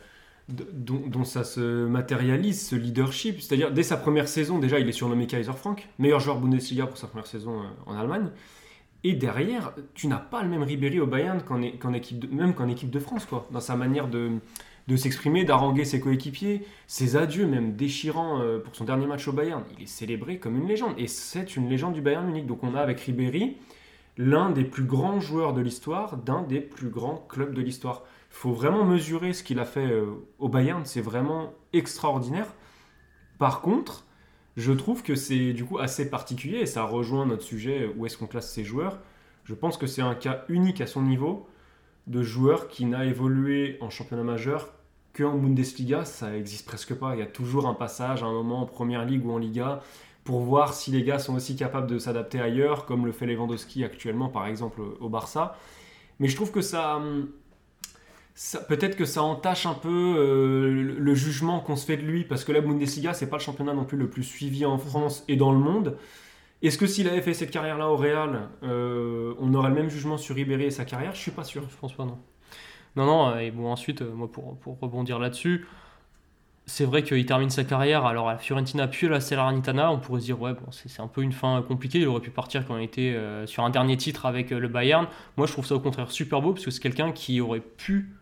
[0.48, 3.40] dont, dont ça se matérialise, ce leadership.
[3.40, 6.96] C'est-à-dire, dès sa première saison, déjà, il est surnommé Kaiser Frank, meilleur joueur Bundesliga pour
[6.98, 8.28] sa première saison euh, en Allemagne.
[9.08, 12.90] Et derrière, tu n'as pas le même Ribéry au Bayern qu'en équipe, même qu'en équipe
[12.90, 14.32] de France, quoi, dans sa manière de,
[14.88, 19.32] de s'exprimer, d'haranguer ses coéquipiers, ses adieux même déchirants euh, pour son dernier match au
[19.32, 19.62] Bayern.
[19.78, 22.46] Il est célébré comme une légende, et c'est une légende du Bayern Munich.
[22.46, 23.58] Donc on a avec Ribéry
[24.18, 28.02] l'un des plus grands joueurs de l'histoire d'un des plus grands clubs de l'histoire.
[28.32, 32.52] Il faut vraiment mesurer ce qu'il a fait euh, au Bayern, c'est vraiment extraordinaire.
[33.38, 34.05] Par contre,
[34.56, 38.06] je trouve que c'est du coup assez particulier et ça rejoint notre sujet euh, où
[38.06, 38.98] est-ce qu'on classe ces joueurs.
[39.44, 41.46] Je pense que c'est un cas unique à son niveau
[42.06, 44.72] de joueur qui n'a évolué en championnat majeur
[45.16, 47.14] qu'en Bundesliga, ça existe presque pas.
[47.14, 49.82] Il y a toujours un passage à un moment en première ligue ou en Liga
[50.24, 53.84] pour voir si les gars sont aussi capables de s'adapter ailleurs, comme le fait Lewandowski
[53.84, 55.56] actuellement par exemple au Barça.
[56.18, 57.45] Mais je trouve que ça, hum, ça-
[58.68, 62.44] peut-être que ça entache un peu euh, le, jugement qu'on se fait de lui, parce
[62.44, 65.36] que la Bundesliga, c'est pas le championnat non plus le plus suivi en France et
[65.36, 65.96] dans le monde.
[66.62, 70.18] Est-ce que s'il avait fait cette carrière-là au Real, euh, on aurait le même jugement
[70.18, 71.14] sur Ribéry et sa carrière?
[71.14, 71.62] Je suis pas sûr.
[71.68, 72.18] Je pense pas, non.
[72.96, 75.66] Non, non, et bon, ensuite, euh, moi, pour, pour rebondir là-dessus,
[76.66, 79.92] c'est vrai qu'il termine sa carrière alors à la Fiorentina puis à la Salernitana.
[79.92, 82.00] On pourrait se dire, ouais, bon, c'est un peu une fin compliquée.
[82.00, 83.16] Il aurait pu partir quand il était
[83.46, 85.06] sur un dernier titre avec le Bayern.
[85.36, 88.15] Moi, je trouve ça au contraire super beau parce que c'est quelqu'un qui aurait pu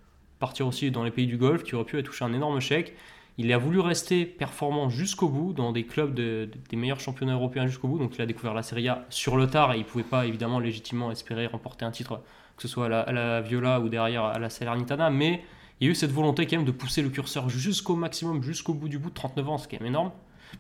[0.47, 2.95] partir aussi dans les pays du Golfe, qui aurait pu toucher un énorme chèque.
[3.39, 7.33] Il a voulu rester performant jusqu'au bout dans des clubs de- de- des meilleurs championnats
[7.35, 7.99] européens jusqu'au bout.
[7.99, 10.27] Donc il a découvert la Serie A sur le tard et il ne pouvait pas
[10.27, 12.21] évidemment légitimement espérer remporter un titre,
[12.57, 15.11] que ce soit à la, Viola ou derrière à la Salernitana.
[15.11, 15.43] Mais
[15.81, 18.75] il y a eu cette volonté quand même de pousser le curseur jusqu'au maximum, jusqu'au
[18.75, 20.13] bout du bout de 39 ans, c'est quand même énorme,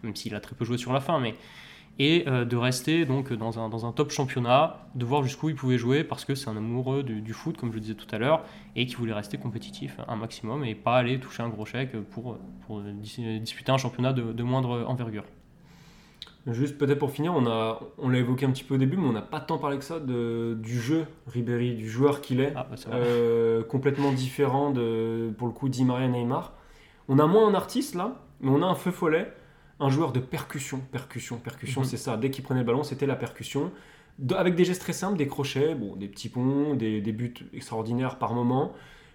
[0.02, 1.20] même s'il a très peu joué sur la fin.
[1.20, 1.34] Mais
[1.98, 5.54] et euh, de rester donc dans un, dans un top championnat, de voir jusqu'où il
[5.54, 8.12] pouvait jouer parce que c'est un amoureux du, du foot, comme je le disais tout
[8.12, 11.64] à l'heure, et qui voulait rester compétitif un maximum et pas aller toucher un gros
[11.66, 15.24] chèque pour, pour dis- disputer un championnat de, de moindre envergure.
[16.46, 19.08] Juste peut-être pour finir, on, a, on l'a évoqué un petit peu au début, mais
[19.08, 22.52] on n'a pas tant parlé que ça de, du jeu Ribéry, du joueur qu'il est,
[22.54, 22.76] Ah, bah.
[22.92, 26.52] Euh, complètement différent de, pour le coup, Di Maria Neymar.
[27.08, 29.32] On a moins un artiste là, mais on a un feu follet,
[29.80, 31.86] un joueur de percussion, percussion, percussion, Mhm.
[31.86, 32.16] c'est ça.
[32.16, 33.70] Dès qu'il prenait le ballon, c'était la percussion.
[34.36, 38.16] avec des gestes très simples, des crochets, bon, des petits ponts, des, des buts extraordinaires
[38.16, 38.72] par moment.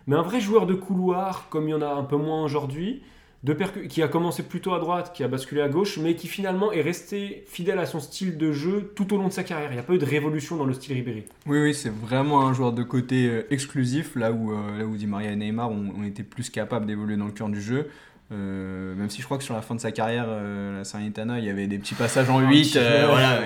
[0.07, 3.01] Mais un vrai joueur de couloir, comme il y en a un peu moins aujourd'hui,
[3.43, 3.53] de
[3.87, 6.81] qui a commencé plutôt à droite, qui a basculé à gauche, mais qui finalement est
[6.81, 9.71] resté fidèle à son style de jeu tout au long de sa carrière.
[9.71, 11.23] Il n'y a pas eu de révolution dans le style Ribéry.
[11.45, 14.97] Oui, oui, c'est vraiment un joueur de côté euh, exclusif, là où, euh, là où
[14.97, 17.89] Di Maria et Neymar ont, été plus capables d'évoluer dans le cœur du jeu.
[18.31, 21.45] Euh, même si je crois que sur la fin de sa carrière, la Salernitana, il
[21.45, 22.77] y avait des petits passages en 8.
[23.07, 23.41] voilà,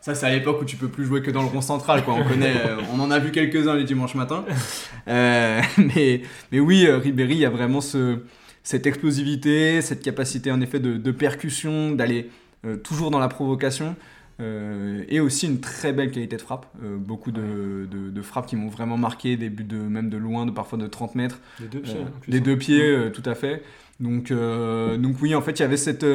[0.00, 2.04] ça, c'est à l'époque où tu peux plus jouer que dans le rond central.
[2.04, 2.14] Quoi.
[2.14, 2.54] On, connaît,
[2.94, 4.44] on en a vu quelques-uns les dimanches matins.
[5.06, 6.22] mais,
[6.52, 8.20] mais oui, Ribéry, il y a vraiment ce
[8.68, 12.28] cette explosivité, cette capacité en effet de, percussion, d'aller
[12.66, 13.96] euh, toujours dans la provocation.
[14.40, 16.66] Euh, et aussi une très belle qualité de frappe.
[16.84, 20.50] Euh, beaucoup de, frappes qui m'ont vraiment marqué, des buts de, même de loin, de
[20.50, 21.40] parfois de 30 mètres.
[21.58, 21.96] Les deux pieds.
[22.28, 23.62] les deux pieds, tout à fait.
[24.00, 26.06] Donc, donc oui, en fait, il y avait cette,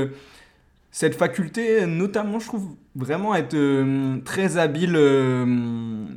[0.92, 3.58] cette faculté, notamment, je trouve, vraiment être
[4.24, 4.94] très habile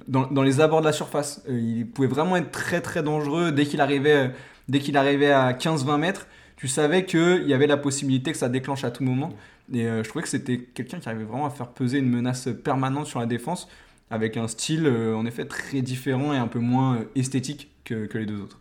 [0.06, 1.42] dans, dans, les abords de la surface.
[1.48, 4.30] il pouvait vraiment être très très dangereux dès qu'il arrivait
[4.68, 8.48] dès qu'il arrivait à 15-20 mètres, tu savais qu'il y avait la possibilité que ça
[8.48, 9.30] déclenche à tout moment.
[9.72, 12.48] Et euh, je trouvais que c'était quelqu'un qui arrivait vraiment à faire peser une menace
[12.64, 13.68] permanente sur la défense,
[14.10, 18.08] avec un style euh, en effet très différent et un peu moins euh, esthétique que
[18.14, 18.60] les deux autres.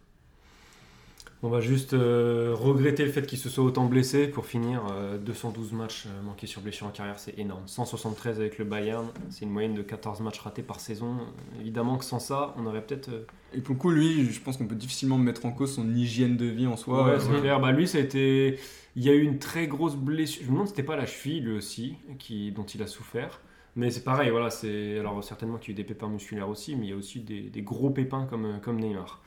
[1.44, 4.82] On va juste euh, regretter le fait qu'il se soit autant blessé pour finir.
[5.24, 7.64] 212 euh, matchs euh, manqués sur blessure en carrière, c'est énorme.
[7.68, 11.18] 173 avec le Bayern, c'est une moyenne de 14 matchs ratés par saison.
[11.60, 13.10] Évidemment que sans ça, on aurait peut-être.
[13.54, 16.36] Et pour le coup, lui, je pense qu'on peut difficilement mettre en cause son hygiène
[16.38, 17.06] de vie en soi.
[17.06, 17.60] Ouais, c'est clair.
[17.60, 18.58] Bah, lui, ça a été.
[18.96, 20.42] Il y a eu une très grosse blessure.
[20.44, 22.52] Je me demande si c'était pas la cheville, lui aussi, qui...
[22.54, 23.42] dont il a souffert.
[23.76, 26.78] Mais c'est pareil, voilà, c'est alors certainement qu'il y a eu des pépins musculaires aussi,
[26.78, 29.22] mais il y a aussi des, des gros pépins comme, comme Neymar.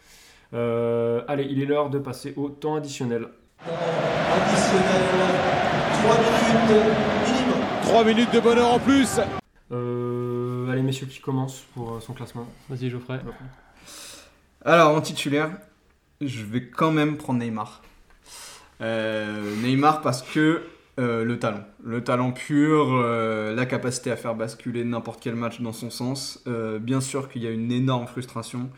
[0.55, 3.29] Euh, allez, il est l'heure de passer au temps additionnel.
[3.67, 4.87] Additionnel,
[6.03, 6.87] 3 minutes
[7.27, 7.61] minimum.
[7.83, 9.21] 3 minutes de bonheur en plus.
[9.73, 13.21] Euh, allez, messieurs, qui commence pour euh, son classement Vas-y, Geoffrey.
[14.65, 15.51] Alors, en titulaire,
[16.23, 17.83] je vais quand même prendre Neymar.
[18.81, 20.63] Neymar parce que
[20.97, 21.65] le talent.
[21.85, 26.43] Le talent pur, la capacité à faire basculer n'importe quel match dans son sens.
[26.81, 28.71] bien sûr qu'il y a une énorme frustration.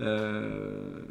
[0.00, 1.02] Euh,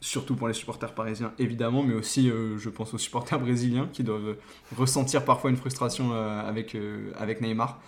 [0.00, 4.02] surtout pour les supporters parisiens évidemment, mais aussi euh, je pense aux supporters brésiliens qui
[4.02, 4.36] doivent
[4.76, 6.76] ressentir parfois une frustration euh, avec,
[7.18, 7.80] avec Neymar.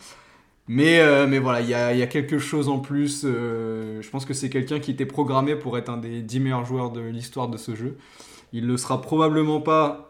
[0.69, 3.23] Mais, mais voilà, il y a, quelque chose en plus.
[3.23, 6.91] je pense que c'est quelqu'un qui était programmé pour être un des 10 meilleurs joueurs
[6.91, 7.97] de l'histoire de ce jeu.
[8.53, 10.09] Il ne sera probablement pas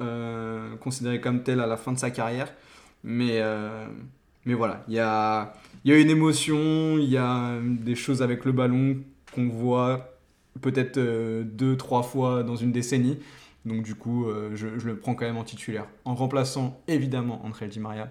[0.80, 2.54] considéré comme tel à la fin de sa carrière.
[3.04, 3.42] Mais,
[4.46, 5.52] mais voilà, il y a,
[5.84, 8.96] y a une émotion, il y a des choses avec le ballon
[9.34, 10.15] qu'on voit
[10.60, 13.18] peut-être euh, deux, trois fois dans une décennie.
[13.64, 15.86] Donc du coup, euh, je, le prends quand même en titulaire.
[16.04, 18.10] En remplaçant évidemment André Di Maria.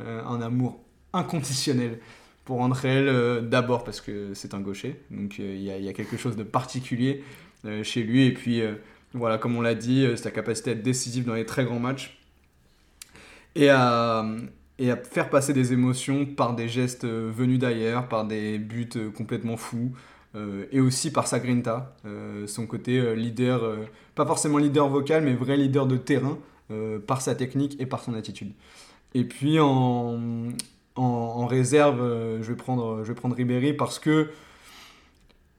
[0.00, 0.80] Euh, un amour
[1.12, 2.00] inconditionnel
[2.44, 3.02] pour André,
[3.42, 5.00] d'abord parce que c'est un gaucher.
[5.10, 7.24] Donc il y, a quelque chose de particulier
[7.82, 8.26] chez lui.
[8.26, 8.60] Et puis
[9.14, 12.18] voilà, comme on l'a dit, sa capacité à être décisif dans les très grands matchs.
[13.54, 14.26] Et à,
[14.78, 19.56] et à faire passer des émotions par des gestes venus d'ailleurs, par des buts complètement
[19.56, 19.92] fous.
[20.36, 23.76] Euh, et aussi par sa grinta, euh, son côté euh, leader,
[24.16, 26.38] pas forcément leader vocal, mais vrai leader de terrain,
[27.06, 28.52] par sa technique et par son attitude.
[29.12, 32.00] Et puis en, réserve,
[32.40, 34.30] je, vais prendre, je vais prendre Ribéry parce que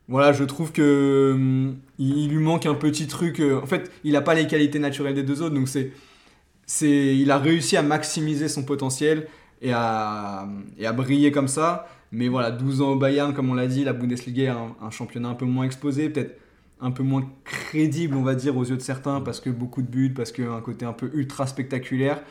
[0.09, 3.39] voilà, je trouve que il, lui manque un petit truc.
[3.39, 5.91] en fait, il n'a pas les qualités naturelles des deux autres, donc c'est,
[6.65, 9.27] c'est, il a réussi à maximiser son potentiel
[9.61, 11.87] et à, et à briller comme ça.
[12.15, 15.27] Mais voilà, 12 ans au Bayern, comme on l'a dit, la Bundesliga est un, championnat
[15.27, 16.39] un peu moins exposé, peut-être
[16.79, 19.87] un peu moins crédible, on va dire, aux yeux de certains, parce que beaucoup de
[19.87, 22.23] buts, parce qu'un côté un peu ultra spectaculaire.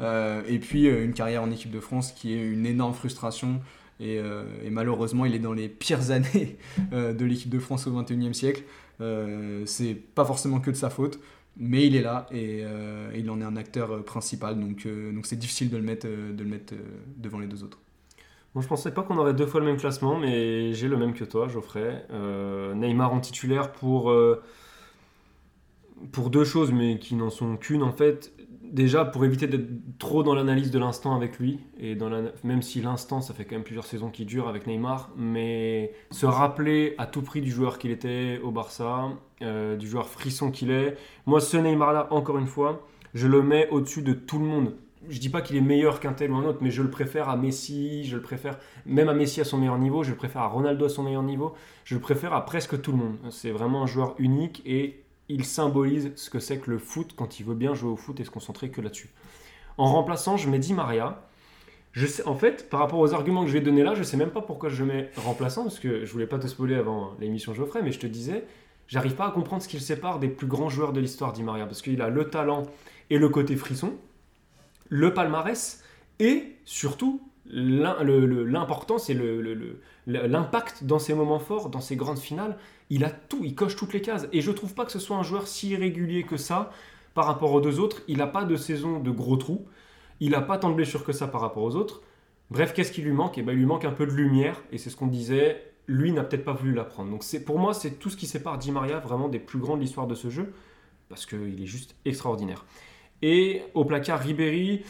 [0.00, 3.60] Euh, et puis euh, une carrière en équipe de France qui est une énorme frustration.
[3.98, 6.56] Et, euh, malheureusement, il est dans les pires années
[6.92, 8.62] de l'équipe de France au 21e siècle.
[9.66, 11.18] c'est pas forcément que de sa faute,
[11.56, 12.62] mais il est là et,
[13.16, 14.60] il en est un acteur principal.
[14.60, 16.74] Donc donc c'est difficile de le mettre, de le mettre
[17.16, 17.80] devant les deux autres.
[18.54, 21.14] Bon, je pensais pas qu'on aurait deux fois le même classement, mais j'ai le même
[21.14, 22.04] que toi, Geoffrey.
[22.10, 24.42] Euh, Neymar en titulaire pour, euh,
[26.12, 28.30] pour deux choses, mais qui n'en sont qu'une en fait.
[28.62, 31.96] Déjà, pour éviter d'être trop dans l'analyse de l'instant avec lui, et
[32.42, 36.24] même si l'instant, ça fait quand même plusieurs saisons qui durent avec Neymar, mais se
[36.26, 39.10] rappeler à tout prix du joueur qu'il était au Barça,
[39.42, 40.96] euh, du joueur frisson qu'il est.
[41.26, 44.74] Moi, ce Neymar-là, encore une fois, je le mets au-dessus de tout le monde
[45.08, 47.28] je dis pas qu'il est meilleur qu'un tel ou un autre, mais je le préfère
[47.28, 50.42] à Messi, je le préfère même à Messi à son meilleur niveau, je le préfère
[50.42, 53.16] à Ronaldo à son meilleur niveau, je le préfère à presque tout le monde.
[53.30, 57.40] C'est vraiment un joueur unique et il symbolise ce que c'est que le foot quand
[57.40, 59.10] il veut bien jouer au foot et se concentrer que là-dessus.
[59.78, 61.26] En remplaçant, je mets Di Maria
[61.92, 64.16] Je sais, en fait, par rapport aux arguments que je vais donner là, je sais
[64.16, 67.54] même pas pourquoi je mets remplaçant, parce que je voulais pas te spoiler avant l'émission
[67.54, 68.44] Geoffrey, mais je te disais,
[68.88, 71.42] j'arrive pas à comprendre ce qui le sépare des plus grands joueurs de l'histoire Di
[71.42, 72.64] Maria, parce qu'il a le talent
[73.10, 73.94] et le côté frisson,
[74.92, 75.82] le palmarès,
[76.18, 79.18] et surtout l'importance et
[80.06, 82.58] l'impact dans ses moments forts, dans ses grandes finales.
[82.90, 84.28] Il a tout, il coche toutes les cases.
[84.34, 86.70] Et je trouve pas que ce soit un joueur si irrégulier que ça
[87.14, 88.02] par rapport aux deux autres.
[88.06, 89.66] Il n'a pas de saison de gros trous.
[90.20, 92.02] Il n'a pas tant de blessures que ça par rapport aux autres.
[92.50, 93.38] Bref, qu'est-ce qui lui manque?
[93.38, 95.72] Eh ben, Il lui manque un peu de lumière, et c'est ce qu'on disait.
[95.86, 97.10] Lui n'a peut-être pas voulu la prendre.
[97.10, 99.80] Donc pour moi, c'est tout ce qui sépare Di Maria vraiment des plus grands de
[99.80, 100.52] l'histoire de ce jeu,
[101.08, 102.66] parce qu'il est juste extraordinaire.
[103.22, 104.82] Et au placard Ribéry,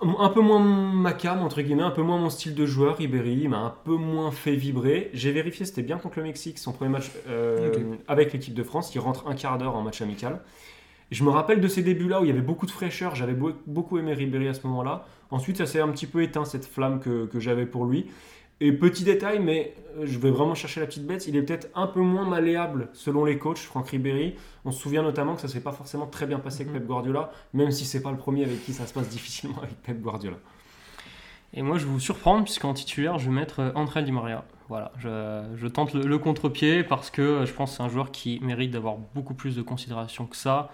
[0.00, 3.40] un peu moins ma cam, entre guillemets, un peu moins mon style de joueur, Ribéry,
[3.42, 5.10] il m'a un peu moins fait vibrer.
[5.12, 8.94] J'ai vérifié, c'était bien contre le Mexique, son premier match euh, avec l'équipe de France,
[8.94, 10.40] il rentre un quart d'heure en match amical.
[11.10, 13.98] Je me rappelle de ces débuts-là où il y avait beaucoup de fraîcheur, j'avais beaucoup
[13.98, 15.06] aimé Ribéry à ce moment-là.
[15.30, 18.06] Ensuite, ça s'est un petit peu éteint, cette flamme que, que j'avais pour lui.
[18.60, 21.68] Et petit détail, mais euh, je vais vraiment chercher la petite bête, il est peut-être
[21.74, 24.34] un peu moins malléable selon les coachs, Franck Ribéry.
[24.64, 26.80] On se souvient notamment que ça ne s'est pas forcément très bien passé avec mhm.
[26.80, 29.80] Pep Guardiola, même si c'est pas le premier avec qui ça se passe difficilement avec
[29.82, 30.38] Pep Guardiola.
[31.54, 34.44] Et moi, je vais vous surprendre, puisqu'en titulaire, je vais mettre euh, André Di Maria.
[34.68, 38.38] Voilà, je, tente le, contre-pied parce que euh, je pense que c'est un joueur qui
[38.42, 40.70] mérite d'avoir beaucoup plus de considération que ça.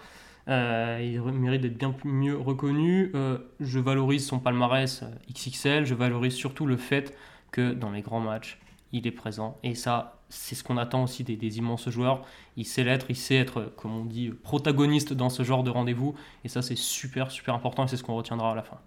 [0.49, 3.11] Euh, il mérite d'être bien mieux reconnu.
[3.15, 5.85] Euh, je valorise son palmarès XXL.
[5.85, 7.15] Je valorise surtout le fait
[7.55, 8.59] que dans les grands matchs,
[8.91, 9.57] il est présent.
[9.63, 12.21] Et ça, c'est ce qu'on attend aussi des, immenses joueurs.
[12.57, 16.15] Il sait l'être, il sait être, comme on dit, protagoniste dans ce genre de rendez-vous.
[16.43, 18.79] Et ça, c'est super, super important et c'est ce qu'on retiendra à la fin.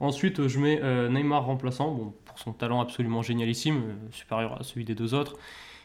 [0.00, 4.94] Ensuite, je mets Neymar remplaçant, bon, pour son talent absolument génialissime, supérieur à celui des
[4.94, 5.36] deux autres.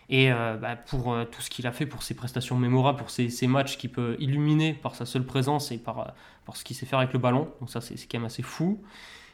[0.09, 3.11] Et euh, bah, pour euh, tout ce qu'il a fait, pour ses prestations mémorables, pour
[3.11, 6.05] ses, matchs qu'il peut illuminer par sa seule présence et par, euh,
[6.45, 7.47] par ce qu'il sait faire avec le ballon.
[7.59, 8.81] Donc ça, c'est quand même assez fou.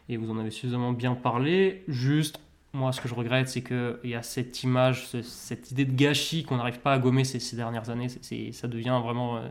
[0.09, 1.83] Et vous en avez suffisamment bien parlé.
[1.87, 2.41] Juste,
[2.75, 6.43] moi, ce que je regrette, c'est qu'il y a cette image, cette idée de gâchis
[6.43, 8.07] qu'on n'arrive pas à gommer ces, dernières années.
[8.09, 9.41] ça devient vraiment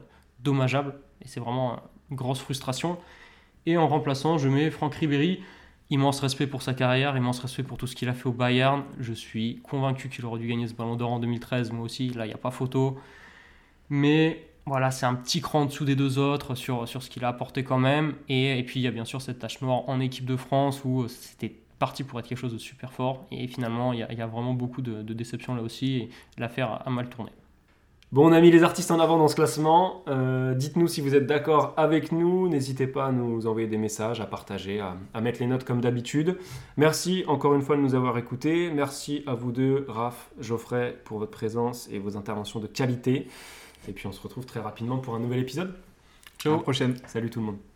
[0.41, 0.95] dommageable.
[1.22, 2.99] Et c'est vraiment une grosse frustration.
[3.66, 5.41] Et en remplaçant, je mets Franck Ribéry
[5.91, 8.85] immense respect pour sa carrière, immense respect pour tout ce qu'il a fait au Bayern.
[9.01, 12.25] Je suis convaincu qu'il aurait dû gagner ce ballon d'or en 2013, moi aussi, là
[12.27, 12.99] il n'y a pas photo.
[13.91, 17.25] Mais voilà, c'est un petit cran en dessous des deux autres sur, sur ce qu'il
[17.25, 18.14] a apporté quand même.
[18.29, 20.83] Et, et puis il y a bien sûr cette tâche noire en équipe de France
[20.85, 21.55] où c'était
[21.85, 23.26] parti pour être quelque chose de super fort.
[23.30, 25.97] Et finalement, il y a, il y a vraiment beaucoup de, de déceptions là aussi.
[25.97, 26.09] Et
[26.39, 27.30] l'affaire a mal tourné.
[28.14, 30.05] Bon, on a mis les artistes en avant dans ce classement.
[30.07, 32.49] Euh, dites-nous si vous êtes d'accord avec nous.
[32.49, 36.39] N'hésitez pas à nous envoyer des messages, à partager, à, mettre les notes comme d'habitude.
[36.76, 38.70] Merci encore une fois de nous avoir écoutés.
[38.72, 43.26] Merci à vous deux, Raph, Geoffrey, pour votre présence et vos interventions de qualité.
[43.89, 45.74] Et puis on se retrouve très rapidement pour un nouvel épisode.
[46.39, 46.53] Ciao.
[46.53, 46.95] À la prochaine.
[47.09, 47.74] Salut tout le monde.